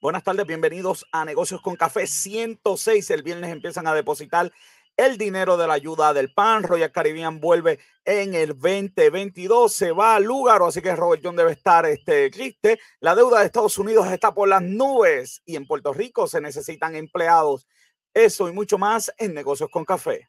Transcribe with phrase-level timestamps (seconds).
[0.00, 3.10] Buenas tardes, bienvenidos a Negocios con Café 106.
[3.10, 4.52] El viernes empiezan a depositar
[4.96, 6.62] el dinero de la ayuda del PAN.
[6.62, 9.72] Royal Caribbean vuelve en el 2022.
[9.72, 12.78] Se va al lugar, así que Robert John debe estar este, triste.
[13.00, 16.94] La deuda de Estados Unidos está por las nubes y en Puerto Rico se necesitan
[16.94, 17.66] empleados.
[18.14, 20.28] Eso y mucho más en Negocios con Café.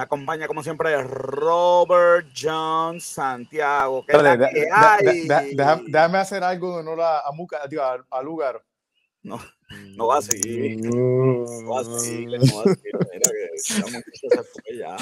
[0.00, 4.02] Me acompaña, como siempre, Robert John Santiago.
[4.08, 8.64] déjame hacer algo en honor a, Muca, tío, a, lugar.
[9.22, 9.38] No,
[9.94, 10.80] no va a seguir.
[10.80, 12.30] No va a seguir.
[12.30, 12.94] No va a seguir.
[13.12, 14.96] Mira que esa muchacha se fue ya.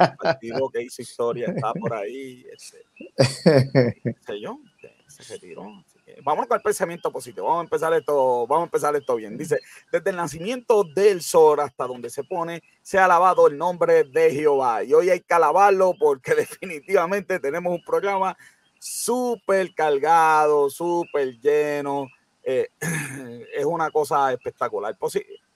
[0.00, 2.44] El partido que hizo historia está por ahí.
[2.52, 2.82] Ese,
[4.04, 4.58] ese yo,
[5.06, 5.84] se retiró
[6.22, 7.46] vamos con el pensamiento positivo.
[7.46, 9.36] Vamos a empezar esto, vamos a empezar esto bien.
[9.36, 14.04] Dice, desde el nacimiento del sol hasta donde se pone, se ha alabado el nombre
[14.04, 14.84] de Jehová.
[14.84, 18.36] Y hoy hay que alabarlo porque definitivamente tenemos un programa
[18.78, 22.08] súper cargado, súper lleno.
[22.42, 22.68] Eh,
[23.56, 24.96] es una cosa espectacular.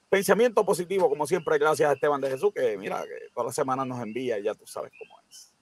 [0.09, 3.85] pensamiento positivo, como siempre, gracias a Esteban de Jesús, que mira, que todas las semanas
[3.85, 5.53] nos envía y ya tú sabes cómo es.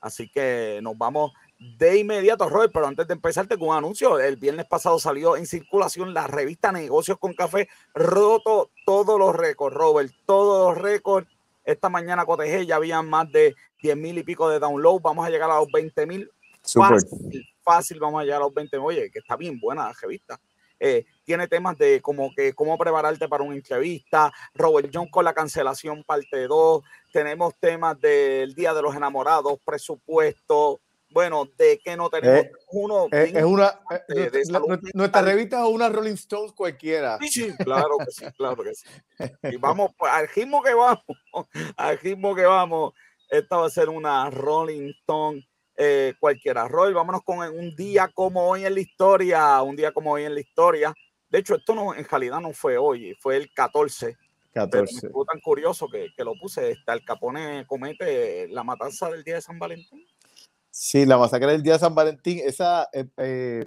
[0.00, 4.18] Así que nos vamos de inmediato, Robert, pero antes de empezar, tengo un anuncio.
[4.18, 9.76] El viernes pasado salió en circulación la revista Negocios con Café, roto todos los récords,
[9.76, 11.28] Robert, todos los récords.
[11.64, 15.00] Esta mañana cotejé, ya habían más de 10 mil y pico de download.
[15.02, 16.30] Vamos a llegar a los 20 mil.
[16.62, 20.40] Fácil, fácil, vamos a llegar a los 20 Oye, que está bien buena la revista.
[20.80, 25.34] Eh, tiene temas de como que cómo prepararte para una entrevista, Robert John con la
[25.34, 32.10] cancelación parte 2, tenemos temas del Día de los Enamorados, presupuesto, bueno, de que no
[32.10, 33.06] tenemos eh, uno.
[33.12, 33.80] Eh, es una.
[34.08, 34.30] Eh,
[34.94, 37.18] nuestra revista es una Rolling Stones cualquiera.
[37.20, 38.86] Sí, sí, claro que sí, claro que sí.
[39.44, 41.04] Y vamos, pues, al ritmo que vamos,
[41.76, 42.92] al ritmo que vamos,
[43.30, 45.46] esta va a ser una Rolling Stone
[46.18, 46.66] cualquiera.
[46.66, 50.34] Roy, vámonos con un día como hoy en la historia, un día como hoy en
[50.34, 50.92] la historia.
[51.30, 54.16] De hecho, esto no, en realidad no fue hoy, fue el 14.
[54.52, 55.10] 14.
[55.10, 56.72] fue tan curioso que, que lo puse.
[56.72, 60.04] Está el Capone comete la matanza del día de San Valentín.
[60.80, 63.66] Sí, la masacre del día de San Valentín, esa, eh, eh,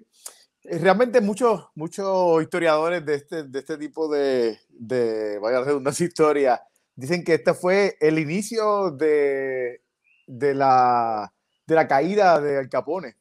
[0.63, 6.63] realmente muchos, muchos historiadores de este, de este tipo de, de, vaya redundancia, historia,
[6.95, 9.81] dicen que este fue el inicio de,
[10.25, 11.33] de, la,
[11.67, 13.17] de la caída de Al Capone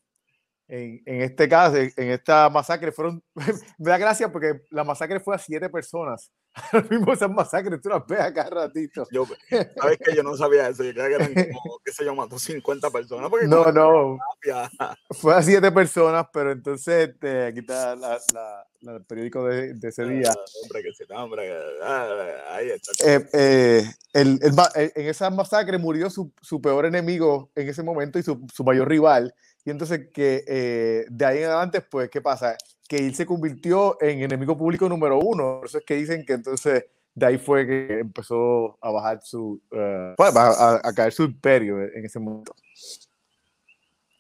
[0.68, 3.20] en, en, este caso, en esta masacre, fueron,
[3.78, 6.30] me da gracia porque la masacre fue a siete personas.
[6.72, 9.06] Ahora mismo esas masacres tú las ves acá ratito.
[9.12, 9.24] Yo,
[9.76, 12.38] sabes que yo no sabía eso, yo creía que eran como, qué sé yo, mató
[12.38, 13.30] 50 personas.
[13.46, 14.18] no, no,
[15.10, 19.88] fue a siete personas, pero entonces este, aquí está la, la, el periódico de, de
[19.88, 20.32] ese día.
[20.32, 21.52] Ah, hombre, que se hombre,
[21.82, 22.08] ah,
[22.50, 22.92] ahí está.
[23.06, 24.54] Eh, eh, el, el,
[24.94, 28.88] en esa masacre murió su, su, peor enemigo en ese momento y su, su mayor
[28.88, 29.34] rival
[29.64, 32.56] y entonces que eh, de ahí en adelante, pues, ¿qué pasa?
[32.90, 35.58] Que él se convirtió en enemigo público número uno.
[35.60, 39.62] Por eso es que dicen que entonces de ahí fue que empezó a bajar su,
[39.70, 42.52] uh, a, caer su imperio en ese momento.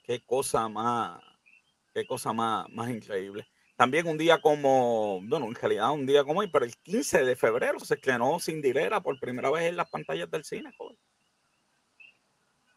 [0.04, 1.20] Qué cosa más,
[1.92, 3.48] qué cosa más, más increíble.
[3.74, 7.34] También un día como, bueno, en realidad un día como hoy, pero el 15 de
[7.34, 10.70] febrero se estrenó Cinderella por primera vez en las pantallas del cine.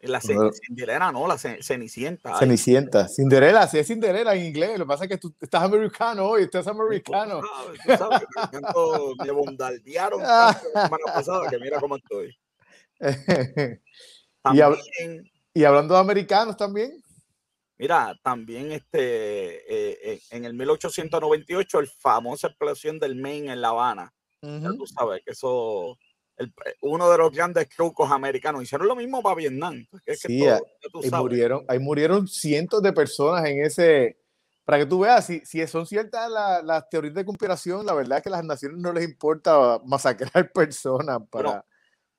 [0.04, 2.38] La Cinderella, no, la Cenicienta.
[2.38, 3.08] Cenicienta.
[3.08, 4.78] Cinderella, sí es Cinderella en inglés.
[4.78, 7.40] Lo que pasa es que tú estás americano hoy, estás americano.
[7.84, 8.22] Tú sabes,
[9.24, 12.36] me bombardearon la semana pasada que mira cómo estoy.
[15.54, 17.02] y, hablando de americanos también.
[17.76, 23.68] Mira, también este, eh, eh, en el 1898, el famosa explosión del Maine en La
[23.68, 24.12] Habana.
[24.42, 25.96] Ya tú sabes que eso
[26.38, 26.46] eh,
[26.80, 28.62] uno de los grandes trucos americanos.
[28.62, 29.86] Hicieron lo mismo para Vietnam.
[30.06, 30.44] sí,
[31.12, 34.18] murieron, ahí murieron cientos de personas en ese.
[34.64, 38.22] Para que tú veas, si, si son ciertas las teorías de conspiración, la verdad es
[38.22, 41.64] que a las naciones no les importa masacrar personas para.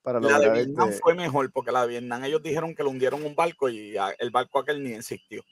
[0.03, 2.91] para la de Vietnam este fue mejor, porque la de Vietnam ellos dijeron que lo
[2.91, 5.43] hundieron un barco y el barco aquel ni existió.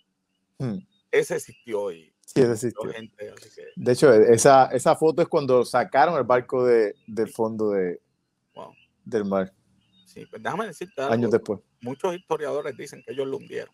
[0.60, 0.77] Hmm.
[1.12, 2.89] Ese existió y Sí, existió.
[3.75, 8.00] De hecho, esa, esa foto es cuando sacaron el barco de, del fondo de,
[9.03, 9.53] del mar.
[10.05, 11.59] Sí, pues déjame decirte Años después.
[11.81, 13.73] Muchos historiadores dicen que ellos lo hundieron.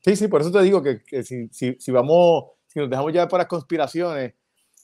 [0.00, 3.26] Sí, sí, por eso te digo que, si, si, si, vamos, si nos dejamos ya
[3.26, 4.34] para conspiraciones,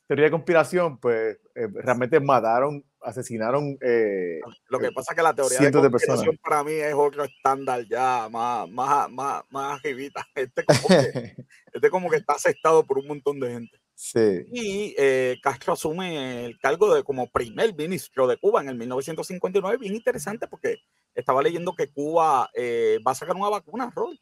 [0.07, 3.79] teoría de conspiración, pues eh, realmente mataron asesinaron.
[3.81, 7.85] Eh, lo que pasa es que la teoría de, de para mí es otro estándar
[7.89, 9.81] ya, más, más, más, más
[10.35, 11.35] Este como, que,
[11.73, 13.80] este como que está aceptado por un montón de gente.
[14.03, 14.47] Sí.
[14.51, 19.77] Y eh, Castro asume el cargo de como primer ministro de Cuba en el 1959.
[19.77, 20.79] Bien interesante porque
[21.15, 24.19] estaba leyendo que Cuba eh, va a sacar una vacuna, Rol.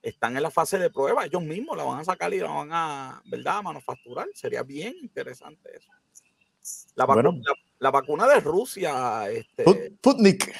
[0.00, 2.68] Están en la fase de prueba, ellos mismos la van a sacar y la van
[2.70, 4.28] a, ¿verdad?, manufacturar.
[4.34, 5.90] Sería bien interesante eso.
[6.94, 7.06] La,
[7.90, 10.54] vacuna, de Rusia, este, Putnik.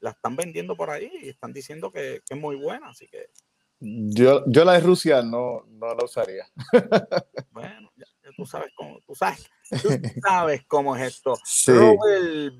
[0.00, 3.30] La están vendiendo por ahí y están diciendo que, es muy buena, así que.
[3.80, 6.46] Yo, yo la de Rusia no, no la usaría.
[7.52, 7.90] Bueno,
[8.36, 9.50] tú sabes cómo, tú sabes,
[10.22, 11.34] sabes cómo es esto.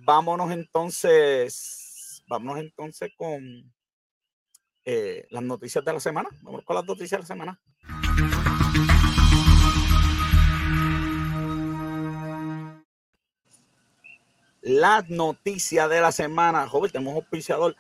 [0.05, 3.73] vámonos entonces, vámonos entonces con
[4.85, 6.29] eh, las noticias de la semana.
[6.43, 7.61] Vamos con las noticias de la semana.
[14.62, 16.67] Las noticias de la semana.
[16.67, 17.76] Joven, tenemos auspiciador,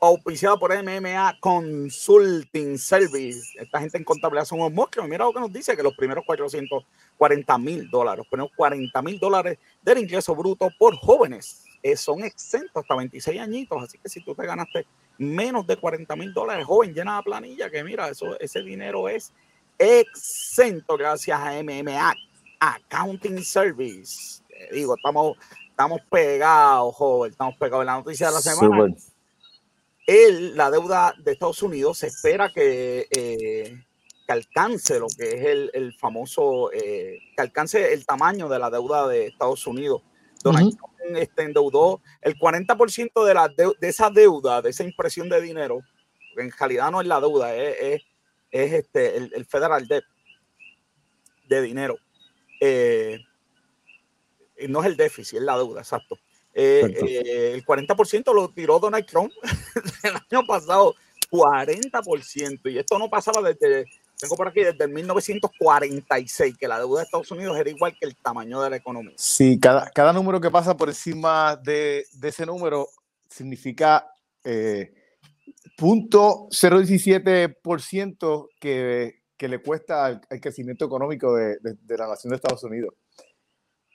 [0.00, 3.58] auspiciado por MMA Consulting Service.
[3.58, 5.08] Esta gente en contabilidad son unos monstruos.
[5.08, 9.18] Mira lo que nos dice, que los primeros 440 mil dólares, los primeros 40 mil
[9.18, 13.82] dólares del ingreso bruto por jóvenes eh, son exentos hasta 26 añitos.
[13.82, 14.86] Así que si tú te ganaste
[15.18, 19.32] menos de 40 mil dólares, joven, llena la planilla, que mira, eso, ese dinero es
[19.78, 22.14] exento gracias a MMA
[22.60, 24.42] Accounting Service.
[24.72, 25.36] digo, estamos
[25.70, 28.94] estamos pegados, joven, estamos pegados en la noticia de la semana.
[30.06, 33.84] El, la deuda de Estados Unidos se espera que, eh,
[34.24, 38.70] que alcance lo que es el, el famoso, eh, que alcance el tamaño de la
[38.70, 40.02] deuda de Estados Unidos.
[40.44, 45.40] Donald Trump este, endeudó el 40% de, la de, esa deuda, de esa impresión de
[45.40, 45.80] dinero,
[46.36, 48.02] en realidad no es la deuda, es,
[48.50, 50.04] es, este, el, el, federal debt
[51.48, 51.96] de dinero.
[52.60, 53.18] Eh,
[54.68, 56.16] no es el déficit, es la deuda, exacto.
[56.58, 59.30] Eh, eh, el 40% lo tiró Donald Trump
[60.02, 60.94] el año pasado,
[61.30, 62.72] 40%.
[62.72, 63.84] Y esto no pasaba desde,
[64.18, 68.06] tengo por aquí, desde el 1946, que la deuda de Estados Unidos era igual que
[68.06, 69.12] el tamaño de la economía.
[69.16, 72.88] Sí, cada, cada número que pasa por encima de, de ese número
[73.28, 74.10] significa
[74.42, 74.94] eh,
[75.78, 82.94] 0.017% que, que le cuesta el, crecimiento económico de, de la nación de Estados Unidos.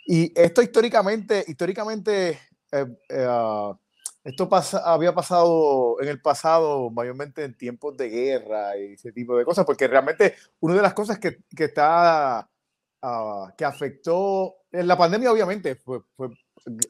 [0.06, 2.40] Y esto históricamente, históricamente,
[2.72, 3.78] eh, eh, ah,
[4.24, 4.50] esto
[4.86, 9.66] había pasado en el pasado, mayormente en tiempos de guerra y ese tipo de cosas,
[9.66, 12.48] porque realmente una de las cosas que, que está,
[13.02, 16.30] uh, que afectó, en la pandemia obviamente fue, fue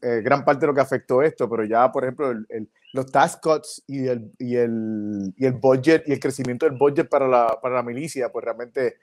[0.02, 3.38] eh, gran parte de lo que afectó esto, pero ya, por ejemplo, el, los tax
[3.38, 7.60] cuts y el, y, el, y el budget y el crecimiento del budget para la,
[7.62, 8.98] para la milicia, pues realmente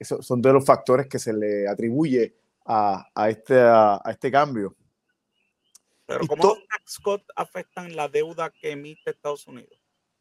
[0.00, 2.34] son de los factores que se le atribuye
[2.64, 4.74] a, a, este, a, este cambio.
[6.06, 9.78] Pero ¿cómo los tax cuts afectan la deuda que emite Estados Unidos?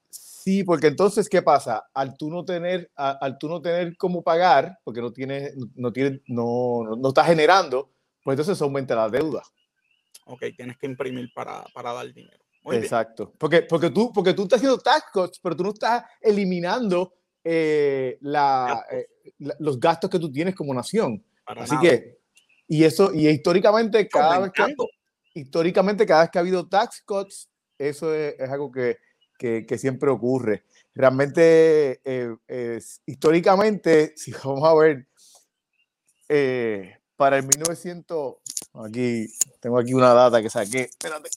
[0.10, 1.89] Sí, porque entonces, ¿qué pasa?
[1.94, 6.22] Al tú no tener, al tú no tener cómo pagar, porque no tienes, no, tienes,
[6.28, 7.92] no, no estás generando,
[8.24, 9.44] pues entonces aumenta la deuda.
[10.25, 12.44] Ok, tienes que imprimir para, para dar dinero.
[12.72, 13.34] Exacto.
[13.38, 17.13] Porque, porque, tú, porque tú estás haciendo tax cuts, pero tú no estás eliminando
[17.44, 19.07] eh, la, eh,
[19.60, 21.24] los gastos que tú tienes como nación.
[21.45, 22.22] Así que
[22.72, 24.74] y eso, y históricamente cada vez que,
[25.33, 28.98] históricamente cada vez que ha habido tax cuts, eso es, algo que,
[29.38, 30.65] que, siempre ocurre.
[30.94, 35.08] Realmente, eh, históricamente, si vamos a ver,
[36.29, 38.36] eh, para el 1900,
[38.86, 39.27] aquí,
[39.60, 41.29] tengo aquí una data que saqué, espérate,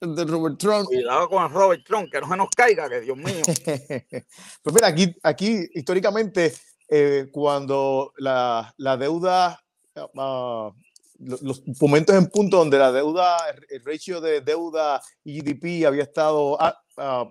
[0.00, 0.86] de Robert Trump.
[0.86, 3.42] Cuidado con Robert Trump, que no se nos caiga, que Dios mío.
[4.62, 6.54] pues mira, aquí, aquí históricamente,
[6.88, 9.60] eh, cuando la, la deuda
[10.16, 10.70] Ah,
[11.18, 13.36] los momentos en punto donde la deuda,
[13.68, 16.58] el ratio de deuda y GDP había estado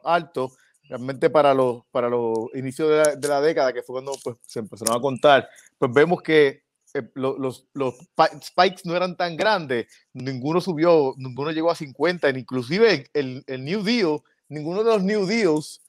[0.03, 0.51] alto,
[0.89, 2.89] realmente para los, para los inicios
[3.19, 6.63] de la, década, que fue cuando pues, se empezaron a contar, pues vemos que
[6.93, 7.95] eh, los, los,
[8.41, 13.83] spikes no eran tan grandes, ninguno subió, ninguno llegó a 50, inclusive el, el New
[13.83, 15.81] Deal, ninguno de los New Deals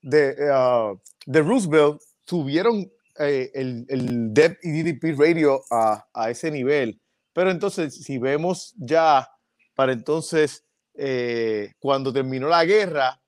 [0.00, 7.00] de, uh, de Roosevelt subieron eh, el, el y GDP radio a, a, ese nivel.
[7.32, 9.28] Pero entonces, si vemos ya
[9.74, 10.64] para entonces,
[10.94, 13.20] eh, cuando terminó la guerra.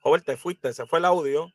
[0.00, 1.52] Joder, te fuiste, se fue el audio.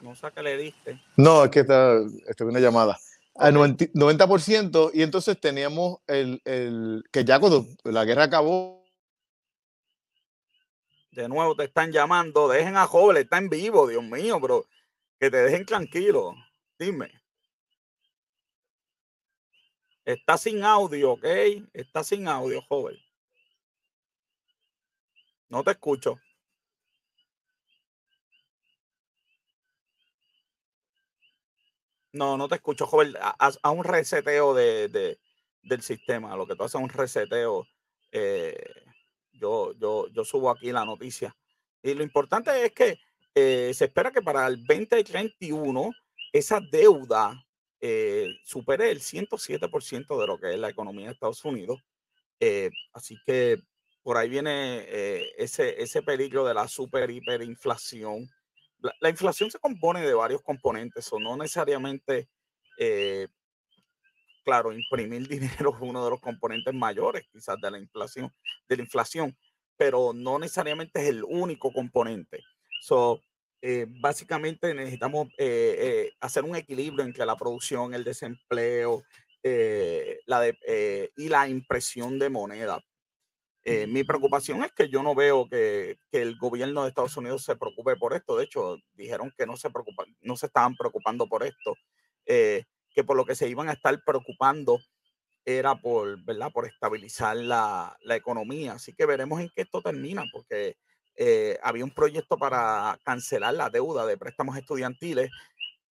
[0.00, 1.00] No sé qué le diste.
[1.16, 2.98] No, es que está, está una llamada.
[3.36, 8.85] Al 90%, y entonces teníamos el, el, que ya cuando la guerra acabó,
[11.16, 14.66] de nuevo te están llamando, dejen a Joven, está en vivo, Dios mío, pero
[15.20, 16.34] Que te dejen tranquilo.
[16.78, 17.10] Dime.
[20.04, 21.24] Está sin audio, ¿ok?
[21.72, 22.96] Está sin audio, joven.
[25.48, 26.20] No te escucho.
[32.12, 33.14] No, no te escucho, joven.
[33.38, 35.18] Haz, un reseteo de,
[35.62, 36.36] del sistema.
[36.36, 37.66] Lo que tú haces un reseteo.
[38.12, 38.85] Eh,
[39.38, 41.36] yo, yo, yo subo aquí la noticia.
[41.82, 42.98] Y lo importante es que
[43.34, 45.92] eh, se espera que para el 2031
[46.32, 47.46] esa deuda
[47.80, 51.80] eh, supere el 107% de lo que es la economía de Estados Unidos.
[52.40, 53.62] Eh, así que
[54.02, 58.28] por ahí viene eh, ese, ese peligro de la super hiperinflación.
[58.78, 62.28] La, la, inflación se compone de varios componentes, o no necesariamente,
[64.46, 68.32] claro, imprimir dinero es uno de los componentes mayores quizás de la inflación,
[68.68, 69.36] de la inflación,
[69.76, 72.42] pero no necesariamente es el único componente.
[72.80, 73.20] So,
[73.60, 79.02] eh, básicamente necesitamos eh, eh, hacer un equilibrio entre la producción, el desempleo
[80.26, 82.80] la de, y la impresión de moneda.
[83.86, 87.54] mi preocupación es que yo no veo que, que, el gobierno de Estados Unidos se
[87.54, 88.36] preocupe por esto.
[88.36, 91.76] De hecho, dijeron que no se, preocupan, no se estaban preocupando por esto,
[92.96, 94.80] que por lo que se iban a estar preocupando
[95.44, 96.50] era por, ¿verdad?
[96.50, 98.72] por estabilizar la, la economía.
[98.72, 100.76] Así que veremos en qué esto termina, porque
[101.14, 105.30] eh, había un proyecto para cancelar la deuda de préstamos estudiantiles,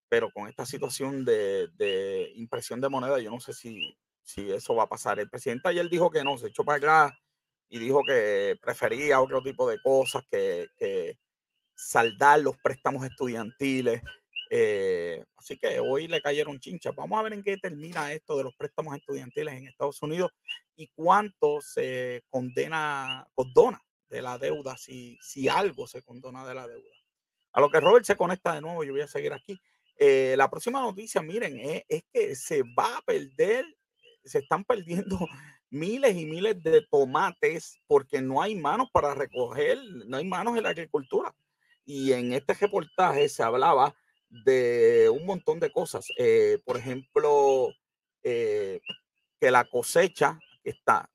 [0.09, 4.83] pero con esta situación de, impresión de moneda, yo no sé si, si eso va
[4.83, 5.19] a pasar.
[5.19, 7.19] El presidente ayer dijo que no, se echó para acá
[7.69, 11.17] y dijo que prefería otro tipo de cosas que,
[11.77, 14.01] saldar los préstamos estudiantiles.
[14.49, 16.95] Eh, así que hoy le cayeron chinchas.
[16.95, 20.31] Vamos a ver en qué termina esto de los préstamos estudiantiles en Estados Unidos
[20.75, 26.67] y cuánto se condena, condona de la deuda, si, si algo se condona de la
[26.67, 26.91] deuda.
[27.53, 29.59] A lo que Robert se conecta de nuevo, yo voy a seguir aquí.
[29.97, 33.65] Eh, la próxima noticia, miren, es, que se va a perder,
[34.23, 35.17] se están perdiendo
[35.69, 40.63] miles y miles de tomates porque no hay manos para recoger, no hay manos en
[40.63, 41.33] la agricultura.
[41.85, 43.95] Y en este reportaje se hablaba
[44.43, 46.07] de un montón de cosas.
[46.17, 47.73] Eh, por ejemplo,
[48.23, 48.81] eh,
[49.39, 51.09] que la cosecha está,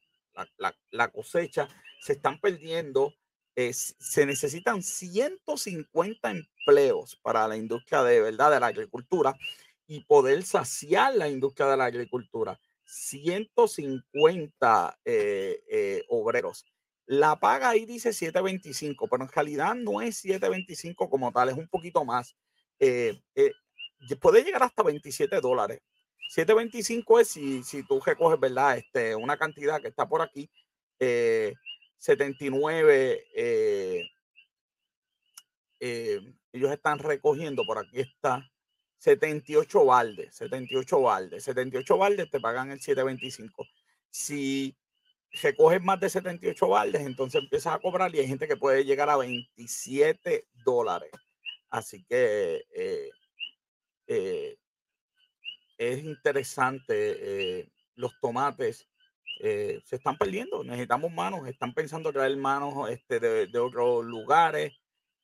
[0.57, 1.69] la, la cosecha
[2.01, 3.15] se están perdiendo,
[3.55, 9.37] se necesitan 150 empleos para la industria de verdad de la agricultura
[9.87, 12.59] y poder saciar la industria de la agricultura.
[12.85, 16.65] 150 eh, eh, obreros.
[17.07, 21.67] La paga ahí dice 725, pero en realidad no es 725 como tal, es un
[21.69, 22.37] poquito más.
[22.81, 23.21] Eh,
[24.21, 25.81] puede llegar hasta 27 dólares.
[26.31, 28.79] 725 es si, si tú recoges, ¿verdad?
[28.79, 30.51] Este, una cantidad que está por aquí.
[32.01, 34.11] 79, eh,
[35.81, 36.21] eh,
[36.53, 38.51] ellos están recogiendo, por aquí está,
[38.99, 43.67] 78 baldes, 78 baldes, 78 baldes te pagan el 725.
[44.11, 44.77] Si
[45.43, 49.09] recoges más de 78 baldes, entonces empiezas a cobrar y hay gente que puede llegar
[49.11, 51.11] a 27 dólares.
[51.71, 54.59] Así que eh,
[55.79, 58.91] es interesante los tomates
[59.43, 60.63] eh, se están perdiendo.
[60.63, 64.73] Necesitamos manos, están pensando traer manos este, de, otros lugares.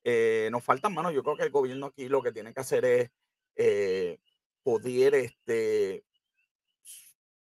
[0.05, 1.12] Eh, nos faltan manos.
[1.12, 3.11] Yo creo que el gobierno aquí lo que tiene que hacer es
[3.57, 4.19] eh,
[4.62, 6.05] poder, este,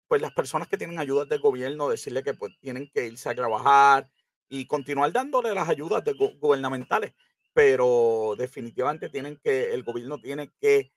[0.07, 3.35] pues las personas que tienen ayudas del gobierno, decirle que pues, tienen que irse a
[3.35, 4.09] trabajar
[4.47, 6.03] y continuar dándole las ayudas
[6.39, 7.13] gubernamentales.
[7.53, 10.91] Pero definitivamente tienen que, el gobierno tiene que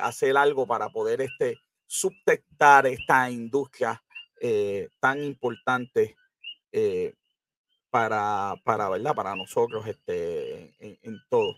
[0.00, 4.02] hacer algo para poder este, subtectar esta industria
[4.40, 6.16] eh, tan importante
[6.72, 7.14] eh,
[7.88, 9.14] para, para, ¿verdad?
[9.14, 11.54] para nosotros este, en, todo.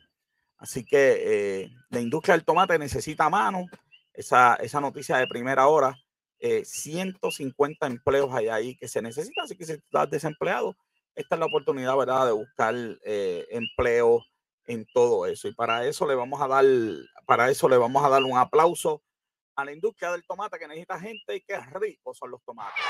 [0.58, 3.66] Así que eh, la industria del tomate necesita mano.
[4.12, 5.98] Esa, esa noticia de primera hora,
[6.38, 9.44] 150 empleos hay ahí que se necesitan.
[9.44, 10.76] Así que si estás desempleado,
[11.16, 12.26] esta es la oportunidad ¿verdad?
[12.26, 14.24] de buscar empleo
[14.66, 15.48] en todo eso.
[15.48, 16.64] Y para eso le vamos a dar,
[17.26, 19.02] para eso le vamos a dar un aplauso
[19.56, 22.84] a la industria del tomate que necesita gente y qué ricos son los tomates.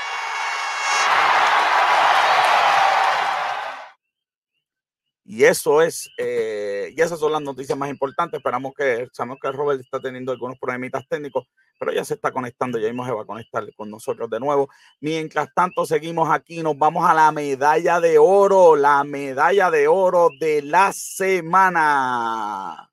[5.29, 8.37] Y eso es, eh, y esas son las noticias más importantes.
[8.37, 11.45] Esperamos que, sabemos que Robert está teniendo algunos problemitas técnicos,
[11.77, 14.69] pero ya se está conectando, ya mismo se va a conectar con nosotros de nuevo.
[15.01, 20.29] Mientras tanto, seguimos aquí, nos vamos a la medalla de oro, la medalla de oro
[20.39, 22.89] de la semana.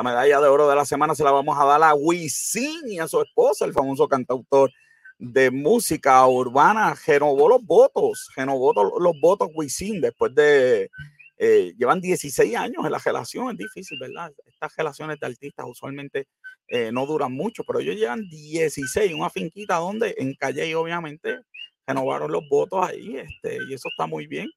[0.00, 2.98] La medalla de oro de la semana se la vamos a dar a Wisin y
[2.98, 4.72] a su esposa, el famoso cantautor
[5.18, 10.90] de música urbana renovó los votos, renovó los votos Wisin después de,
[11.36, 14.32] eh, llevan 16 años en la relación, es difícil, ¿verdad?
[14.46, 16.28] Estas relaciones de artistas usualmente
[16.68, 21.40] eh, no duran mucho, pero ellos llevan 16, una finquita donde en Calle y obviamente
[21.86, 24.48] renovaron los votos ahí, este, y eso está muy bien.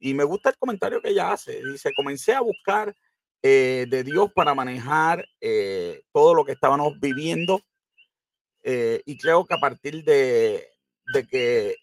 [0.00, 2.92] Y me gusta el comentario que ella hace, dice, comencé a buscar
[3.42, 5.26] eh, de Dios para manejar
[6.12, 7.60] todo lo que estábamos viviendo
[8.62, 10.68] y creo que a partir de,
[11.14, 11.76] de que,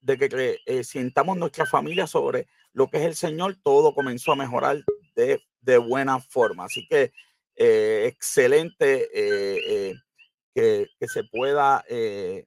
[0.00, 4.82] de que sientamos nuestra familia sobre lo que es el Señor, todo comenzó a mejorar
[5.14, 6.64] de, de buena forma.
[6.64, 7.12] Así que
[7.56, 9.94] eh, excelente eh, eh,
[10.54, 12.46] que, que, se pueda, que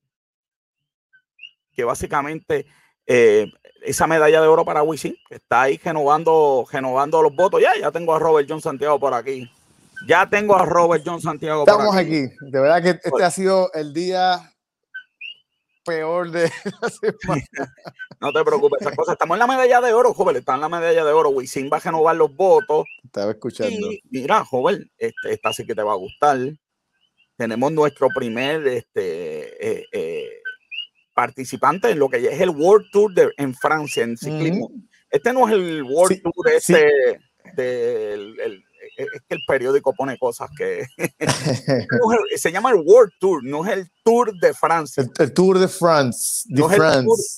[1.84, 2.66] básicamente
[3.06, 7.62] esa medalla de oro para Wisin, que está ahí renovando, renovando los votos.
[7.62, 9.50] Ya, ya tengo a Robert John Santiago por aquí.
[10.08, 11.64] Ya tengo a Robert John Santiago.
[11.66, 12.28] Estamos aquí.
[12.40, 14.52] De verdad que este ha sido el día
[15.86, 17.46] peor de la semana.
[18.20, 19.14] no te preocupes, esas cosas.
[19.14, 20.36] Estamos en la medalla de oro, joven.
[20.36, 21.30] Está en la medalla de oro.
[21.30, 22.86] Wisin va a renovar los votos.
[23.04, 23.88] Estaba escuchando.
[24.10, 26.38] mira, joven, este, esta sí que te va a gustar.
[27.38, 30.30] Tenemos nuestro primer este, eh, eh,
[31.16, 34.70] participante en lo que es el World Tour de, en Francia, en ciclismo.
[35.10, 37.20] Este no es el World Tour ese
[37.56, 38.64] del
[38.96, 40.86] es que el periódico pone cosas que
[42.38, 45.04] se llama el World Tour, no es el Tour de Francia.
[45.18, 46.46] El, Tour de France.
[46.50, 46.70] No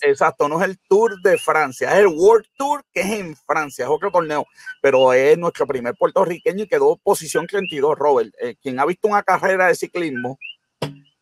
[0.02, 3.86] exacto, no es el Tour de Francia, es el World Tour que es en Francia,
[3.86, 4.46] es otro torneo,
[4.82, 8.34] pero es nuestro primer puertorriqueño y quedó posición 32, Robert.
[8.42, 10.38] Eh, quien ha visto una carrera de ciclismo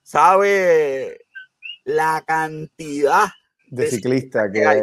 [0.03, 1.24] sabe
[1.85, 3.27] la cantidad
[3.67, 4.79] de, ciclistas que hay.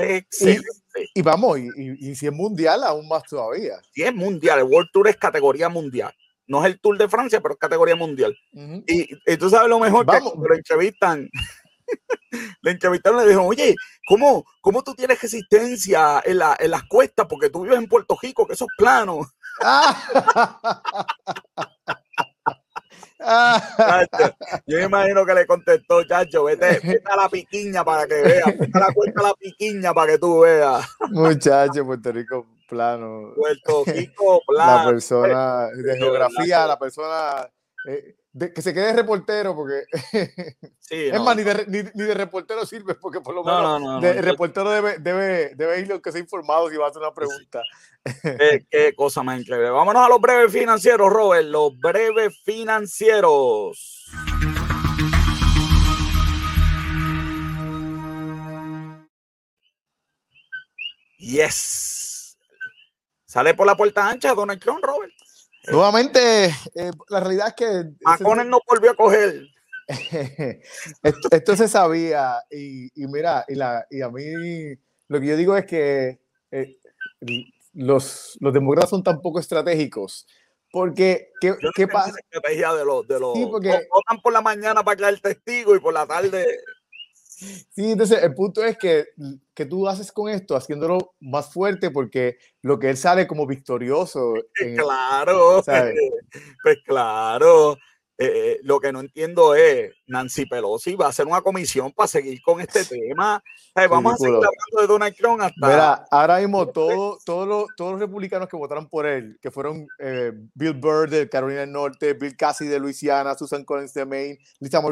[0.00, 0.66] excelente.
[1.14, 3.80] Y, vamos, y, si es mundial, aún más todavía.
[3.92, 6.12] Si es mundial, el World Tour es categoría mundial.
[6.46, 8.36] No es el Tour de Francia, pero es categoría mundial.
[8.52, 10.32] y, tú sabes lo mejor vamos.
[10.32, 11.30] que lo entrevistan.
[12.62, 13.74] le entrevistaron y le dijeron, oye,
[14.08, 17.26] ¿cómo, ¿cómo tú tienes resistencia en, la, en las cuestas?
[17.28, 19.20] Porque tú vives en Puerto Rico, que eso es plano.
[19.62, 20.72] Ah.
[24.66, 28.78] yo me imagino que le contestó, chacho, vete, a la piquiña para que veas, vete
[28.78, 30.86] a la cuenta a la piquiña para que tú veas.
[31.10, 33.32] Muchacho, Puerto Rico plano.
[33.36, 34.84] Puerto Rico plano.
[34.84, 37.50] La persona de geografía, la persona
[37.86, 39.82] eh, que se quede reportero, porque
[40.90, 44.98] es más, ni de, ni, de, reportero sirve, porque por lo menos el reportero debe,
[44.98, 47.62] debe, debe ir que sea informado si va a hacer una pregunta.
[48.70, 49.70] Qué, cosa más increíble.
[49.70, 51.48] Vámonos a los breves financieros, Robert.
[51.48, 54.06] Los breves financieros.
[61.18, 62.38] Yes.
[63.26, 65.12] Sale por la puerta ancha Donald Trump, Robert.
[65.70, 67.90] Nuevamente, eh, la realidad es que.
[68.02, 69.46] Macones no volvió a coger.
[71.32, 74.76] esto, se sabía, y, mira, y, la, y, a mí
[75.08, 76.20] lo que yo digo es que
[76.52, 76.76] eh,
[77.72, 80.26] los, los demócratas son tan poco estratégicos.
[80.72, 82.14] Porque, ¿qué, ¿qué pasa?
[82.20, 85.80] Estrategia de los, de los, sí, porque, votan por la mañana para crear testigo y
[85.80, 86.60] por la tarde
[87.40, 89.06] Sí, entonces el punto es que,
[89.54, 94.34] que tú haces con esto, haciéndolo más fuerte, porque lo que él sale como victorioso.
[94.76, 95.62] claro,
[96.62, 97.78] pues claro.
[98.22, 102.06] Eh, eh, lo que no entiendo es, Nancy Pelosi va a hacer una comisión para
[102.06, 103.42] seguir con este tema.
[103.74, 105.66] vamos a seguir hablando de Donald Trump hasta...
[105.66, 110.74] Mira, ahora mismo todo, todos los republicanos que votaron por él, que fueron eh, Bill
[110.74, 114.82] Burr de Carolina del Norte, Bill Casey de Luisiana, Susan Collins de Maine, Lisa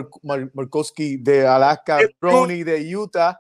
[0.55, 3.39] Murkowski de Alaska, Brony de Utah,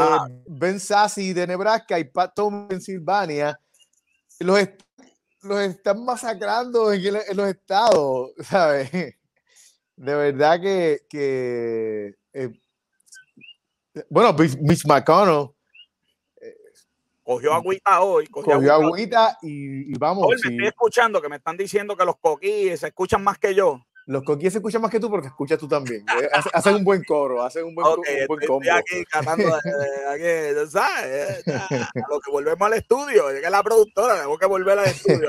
[0.00, 0.26] ah.
[0.48, 3.56] Ben Sassy de Nebraska y Pat Tom de Pensilvania,
[4.40, 4.58] los
[5.42, 8.90] los están masacrando en, los estados, ¿sabes?
[8.92, 12.50] De verdad que, que eh,
[14.08, 15.50] bueno, Mitch McConnell
[16.40, 16.56] eh,
[17.22, 18.26] cogió agüita hoy.
[18.26, 20.26] Cogió, agüita, y, vamos.
[20.26, 23.54] Hoy me estoy escuchando que me están diciendo que los coquíes se escuchan más que
[23.54, 23.80] yo.
[24.06, 26.04] Los coquíes se escuchan más que tú porque escuchas tú también.
[26.20, 28.72] Eh, hacen un buen coro, hacen un buen, okay, un buen combo.
[28.72, 31.46] aquí catando, aquí, ¿sabes?
[31.48, 31.78] A
[32.10, 35.28] lo que volvemos al estudio, llega la productora, tengo que volver al estudio.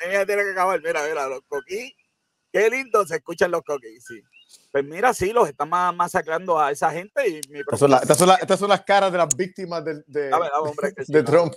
[0.00, 0.80] La tiene que acabar.
[0.82, 1.92] Mira, mira, los coquíes,
[2.52, 4.22] qué lindo se escuchan los coquíes, sí.
[4.72, 7.28] Pues mira, sí, los están masacrando a esa gente.
[7.28, 10.32] Y mi estas, son estas, son estas, son las caras de las víctimas de, de,
[10.32, 11.52] hombre, de Trump.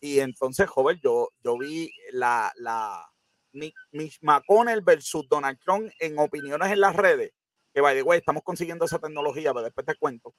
[0.00, 3.06] Y entonces, joven, yo, yo vi la, la
[3.54, 7.32] Mitch McConnell versus Donald Trump en opiniones en las redes,
[7.72, 10.34] que by the way, estamos consiguiendo esa tecnología, pero después te cuento.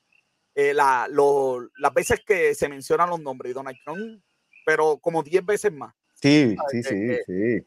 [0.54, 4.22] Eh, las veces que se mencionan los nombres de Donald Trump,
[4.66, 5.94] pero como 10 veces más.
[6.22, 7.66] Sí, sí, sí, sí.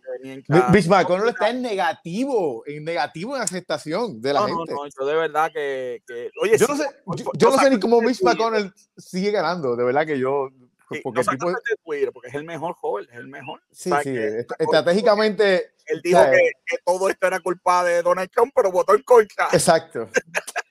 [0.73, 4.73] Mitch McConnell está en negativo, en negativo en aceptación de la gente.
[4.73, 6.03] No, no, yo de verdad que,
[6.41, 6.87] oye, yo no sé,
[7.37, 10.49] yo, no sé ni cómo Mitch McConnell sigue ganando, de verdad que yo
[11.03, 11.53] porque, tipo...
[12.13, 13.61] porque es el mejor joven, es el mejor.
[13.71, 14.17] Sí, sí,
[14.59, 15.73] estratégicamente.
[15.87, 19.49] Él dijo que, que, todo esto era culpa de Donald Trump, pero votó en contra.
[19.53, 20.09] Exacto.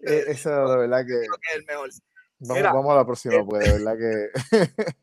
[0.00, 1.20] E, eso de verdad que.
[1.20, 1.90] es el mejor.
[2.38, 4.30] Vamos, vamos, a la próxima, eh, pues, de verdad que.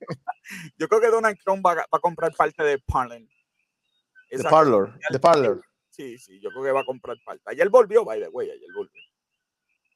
[0.78, 3.22] yo creo que Donald Trump va, va a comprar parte de Parler.
[4.32, 4.94] De Parler.
[5.10, 5.62] De Parler.
[5.90, 7.44] Sí, sí, yo creo que va a comprar parte.
[7.46, 9.02] Ayer volvió, by the way, ayer volvió.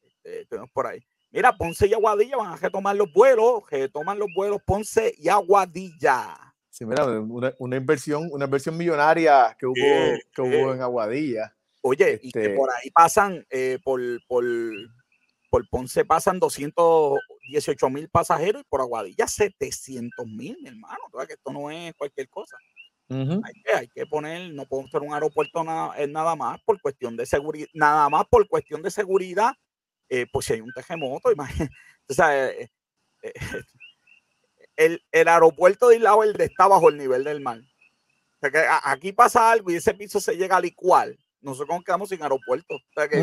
[0.03, 1.05] Este, tenemos por ahí.
[1.33, 6.37] Mira, Ponce y Aguadilla van a retomar los vuelos, retoman los vuelos Ponce y Aguadilla.
[6.69, 11.51] Sí, mira, una, inversión, una inversión millonaria que hubo, que hubo en Aguadilla.
[11.81, 14.43] Oye, y que este por ahí pasan, eh, por, por,
[15.49, 20.99] por, Ponce pasan 218 mil pasajeros y por Aguadilla 700 mil, mi hermano.
[21.27, 22.57] Que esto no es cualquier cosa.
[23.09, 27.17] hay, que, hay, que, poner, no podemos tener un aeropuerto nada, nada más por cuestión
[27.17, 29.53] de seguridad, nada más por cuestión de seguridad
[30.15, 31.73] eh, pues si hay un terremoto, imagínate,
[32.07, 32.69] o sea, eh,
[33.23, 33.33] eh,
[34.75, 37.57] el, el, aeropuerto de Isla Verde está bajo el nivel del mar.
[37.57, 41.17] O sea, que aquí pasa algo y ese piso se llega al igual.
[41.41, 42.75] Nosotros quedamos sin aeropuerto.
[42.75, 43.17] O sea, que